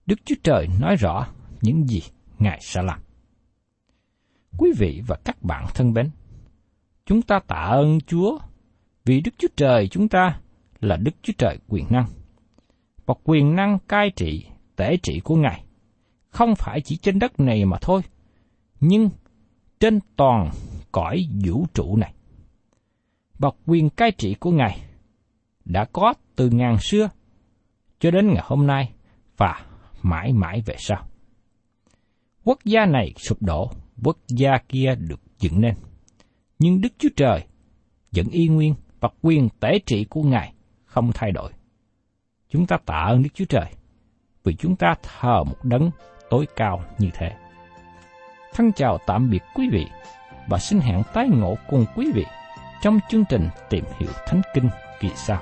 Đức 0.05 0.19
Chúa 0.25 0.35
Trời 0.43 0.67
nói 0.81 0.95
rõ 0.95 1.27
những 1.61 1.87
gì 1.87 2.01
Ngài 2.39 2.59
sẽ 2.61 2.81
làm. 2.81 2.99
Quý 4.57 4.71
vị 4.77 5.01
và 5.07 5.17
các 5.25 5.43
bạn 5.43 5.65
thân 5.73 5.93
mến, 5.93 6.09
Chúng 7.09 7.21
ta 7.21 7.39
tạ 7.47 7.55
ơn 7.55 7.99
Chúa 8.07 8.39
vì 9.05 9.21
Đức 9.21 9.31
Chúa 9.37 9.47
Trời 9.55 9.87
chúng 9.87 10.09
ta 10.09 10.39
là 10.79 10.95
Đức 10.95 11.11
Chúa 11.21 11.33
Trời 11.37 11.57
quyền 11.67 11.85
năng. 11.89 12.05
Và 13.05 13.15
quyền 13.23 13.55
năng 13.55 13.79
cai 13.87 14.11
trị, 14.15 14.45
tể 14.75 14.97
trị 14.97 15.19
của 15.23 15.35
Ngài 15.35 15.63
không 16.29 16.55
phải 16.55 16.81
chỉ 16.81 16.97
trên 16.97 17.19
đất 17.19 17.39
này 17.39 17.65
mà 17.65 17.77
thôi, 17.81 18.01
nhưng 18.79 19.09
trên 19.79 19.99
toàn 20.15 20.49
cõi 20.91 21.27
vũ 21.45 21.65
trụ 21.73 21.95
này. 21.95 22.13
Và 23.39 23.49
quyền 23.65 23.89
cai 23.89 24.11
trị 24.11 24.35
của 24.39 24.51
Ngài 24.51 24.81
đã 25.65 25.85
có 25.93 26.13
từ 26.35 26.49
ngàn 26.49 26.77
xưa 26.77 27.09
cho 27.99 28.11
đến 28.11 28.27
ngày 28.27 28.43
hôm 28.45 28.67
nay 28.67 28.91
và 29.37 29.65
mãi 30.01 30.33
mãi 30.33 30.61
về 30.65 30.75
sau. 30.77 31.07
Quốc 32.43 32.59
gia 32.65 32.85
này 32.85 33.13
sụp 33.17 33.41
đổ, 33.41 33.71
quốc 34.03 34.17
gia 34.27 34.57
kia 34.69 34.95
được 34.95 35.19
dựng 35.39 35.61
nên. 35.61 35.75
Nhưng 36.59 36.81
Đức 36.81 36.89
Chúa 36.97 37.09
Trời 37.15 37.43
vẫn 38.11 38.25
y 38.31 38.47
nguyên 38.47 38.75
và 38.99 39.09
quyền 39.21 39.49
tể 39.59 39.79
trị 39.85 40.05
của 40.09 40.23
Ngài 40.23 40.53
không 40.85 41.11
thay 41.13 41.31
đổi. 41.31 41.51
Chúng 42.49 42.67
ta 42.67 42.77
tạ 42.85 43.05
ơn 43.07 43.23
Đức 43.23 43.29
Chúa 43.33 43.45
Trời 43.45 43.65
vì 44.43 44.55
chúng 44.55 44.75
ta 44.75 44.95
thờ 45.03 45.43
một 45.43 45.63
đấng 45.63 45.91
tối 46.29 46.47
cao 46.55 46.83
như 46.97 47.09
thế. 47.13 47.35
Thân 48.53 48.71
chào 48.75 48.97
tạm 49.07 49.29
biệt 49.29 49.43
quý 49.55 49.69
vị 49.71 49.85
và 50.47 50.57
xin 50.57 50.79
hẹn 50.79 51.01
tái 51.13 51.27
ngộ 51.27 51.55
cùng 51.69 51.85
quý 51.95 52.11
vị 52.13 52.25
trong 52.81 52.99
chương 53.09 53.23
trình 53.29 53.47
tìm 53.69 53.83
hiểu 53.99 54.09
Thánh 54.27 54.41
Kinh 54.53 54.69
kỳ 54.99 55.09
sau. 55.15 55.41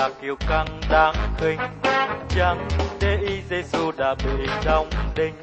Là 0.00 0.10
kiêu 0.22 0.36
căng 0.48 0.66
đáng 0.90 1.14
khinh. 1.38 1.58
Chẳng 2.28 2.68
để 3.00 3.18
ý 3.28 3.40
Giêsu 3.50 3.92
đã 3.96 4.14
bị 4.14 4.46
đóng 4.64 4.90
đinh. 5.16 5.34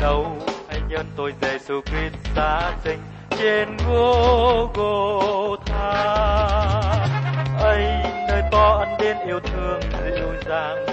Đâu 0.00 0.36
hãy 0.68 0.80
nhân 0.88 1.06
tôi 1.16 1.34
Giêsu 1.42 1.80
Christ 1.80 2.14
xa 2.36 2.72
sinh 2.84 2.98
trên 3.38 3.76
Golgotha 3.88 4.70
ấy 7.60 7.84
nơi 8.28 8.42
to 8.50 8.76
ân 8.78 8.88
đến 9.00 9.16
yêu 9.26 9.40
thương 9.40 9.80
dịu 10.14 10.32
dàng. 10.46 10.86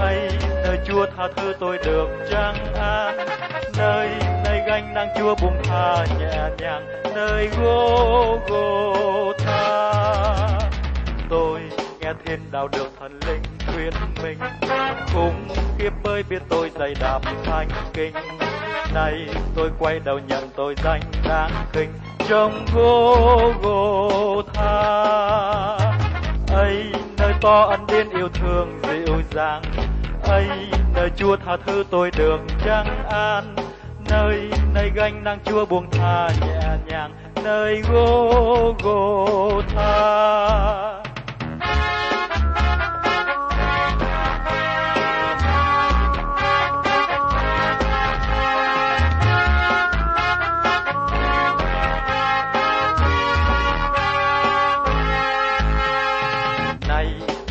Ấy 0.00 0.30
nơi 0.64 0.78
Chúa 0.86 1.06
tha 1.16 1.28
thứ 1.36 1.54
tôi 1.60 1.78
được 1.84 2.08
trăng 2.30 2.74
an. 2.74 3.16
Nơi 3.78 4.08
nơi 4.44 4.62
gánh 4.66 4.94
nặng 4.94 5.08
Chúa 5.18 5.34
buông 5.42 5.62
tha 5.64 6.06
nhẹ 6.20 6.48
nhàng. 6.58 6.86
Nơi 7.14 7.48
Golgotha 7.60 8.90
tôi 11.30 11.60
nghe 12.10 12.16
thiên 12.24 12.40
đạo 12.52 12.68
được 12.68 12.88
thần 13.00 13.20
linh 13.26 13.42
khuyên 13.66 13.92
mình 14.22 14.38
cùng 15.14 15.48
kiếp 15.78 15.92
bơi 16.02 16.22
biết 16.22 16.42
tôi 16.48 16.70
dày 16.78 16.94
đạp 17.00 17.20
thanh 17.44 17.68
kinh. 17.94 18.14
Nay 18.94 19.26
tôi 19.56 19.70
quay 19.78 20.00
đầu 20.00 20.18
nhận 20.18 20.50
tôi 20.56 20.74
danh 20.84 21.00
đáng 21.28 21.50
khinh. 21.72 21.92
Trong 22.28 22.64
gô 22.74 23.52
gô 23.62 24.42
tha. 24.54 24.72
Ấy 26.54 26.92
nơi 27.18 27.32
to 27.40 27.62
ân 27.62 27.86
điên 27.86 28.10
yêu 28.10 28.28
thương 28.28 28.80
dịu 28.82 29.16
dàng. 29.30 29.62
Ấy 30.22 30.48
nơi 30.94 31.10
chúa 31.16 31.36
tha 31.36 31.56
thứ 31.66 31.84
tôi 31.90 32.10
được 32.16 32.40
trăng 32.64 33.08
an. 33.10 33.56
Nơi 34.10 34.50
nơi 34.74 34.90
gánh 34.94 35.24
nặng 35.24 35.38
chúa 35.44 35.66
buông 35.66 35.90
tha 35.90 36.28
nhẹ 36.40 36.76
nhàng. 36.86 37.12
Nơi 37.44 37.82
gô 37.92 38.74
gô 38.82 39.62
tha. 39.74 40.99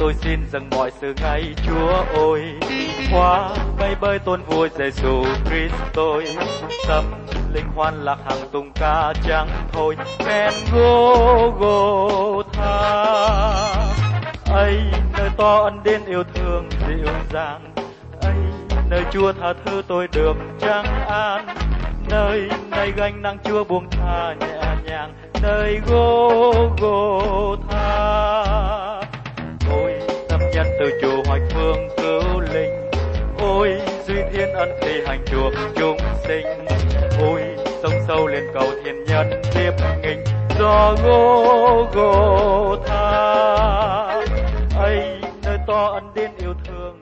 Tôi 0.09 0.15
xin 0.21 0.39
dâng 0.51 0.69
mọi 0.69 0.91
sự 1.01 1.13
ngay 1.21 1.43
Chúa 1.65 2.03
ôi. 2.15 2.43
Hoa 3.11 3.49
bay 3.79 3.95
bơi 4.01 4.19
tôn 4.19 4.41
vua 4.41 4.67
Giêsu 4.77 5.25
Christ 5.45 5.73
tôi. 5.93 6.25
Tâm 6.87 7.03
linh 7.53 7.65
hoan 7.75 8.03
lạc 8.03 8.17
hàng 8.25 8.49
tung 8.51 8.71
ca 8.75 9.13
chẳng 9.27 9.47
thôi. 9.71 9.97
Men 10.25 10.53
gô 10.73 11.53
gô 11.59 12.43
tha. 12.53 13.05
Ấy 14.53 14.81
nơi 15.17 15.29
to 15.37 15.63
ân 15.63 15.83
đến 15.83 16.01
yêu 16.05 16.23
thương 16.33 16.69
dịu 16.87 17.13
dàng. 17.33 17.73
Ấy 18.21 18.35
nơi 18.89 19.03
Chúa 19.11 19.33
tha 19.33 19.53
thứ 19.65 19.81
tôi 19.87 20.07
được 20.13 20.35
chẳng 20.59 20.85
an. 21.09 21.47
Nơi 22.09 22.49
nay 22.69 22.91
gánh 22.95 23.21
nặng 23.21 23.37
Chúa 23.43 23.63
buông 23.63 23.89
tha 23.91 24.35
nhẹ 24.39 24.75
nhàng. 24.85 25.13
Nơi 25.41 25.79
gô 25.87 26.53
gô 26.81 27.55
tha 27.69 28.98
nhân 30.59 30.75
từ 30.79 30.91
chùa 31.01 31.23
hoạch 31.25 31.41
phương 31.49 31.89
cứu 31.97 32.39
linh. 32.39 32.89
Ôi, 33.39 33.81
duy 34.07 34.15
thiên 34.33 34.53
ân 34.53 34.69
thi 34.81 35.01
hành 35.05 35.25
chuộc 35.25 35.53
chúng 35.75 35.97
sinh. 36.27 36.45
Ôi 37.21 37.41
sông 37.83 37.93
sâu 38.07 38.27
lên 38.27 38.43
cầu 38.53 38.67
thiên 38.83 39.03
nhân 39.05 39.41
tiếp 39.53 39.71
nghinh 40.01 40.23
do 40.59 40.95
Ngô 41.03 41.87
gô 41.93 42.75
tha. 42.85 43.25
Ấy, 44.79 45.21
nơi 45.43 45.57
to 45.67 45.85
ân 45.85 46.03
đến 46.15 46.31
yêu 46.39 46.53
thương 46.65 46.98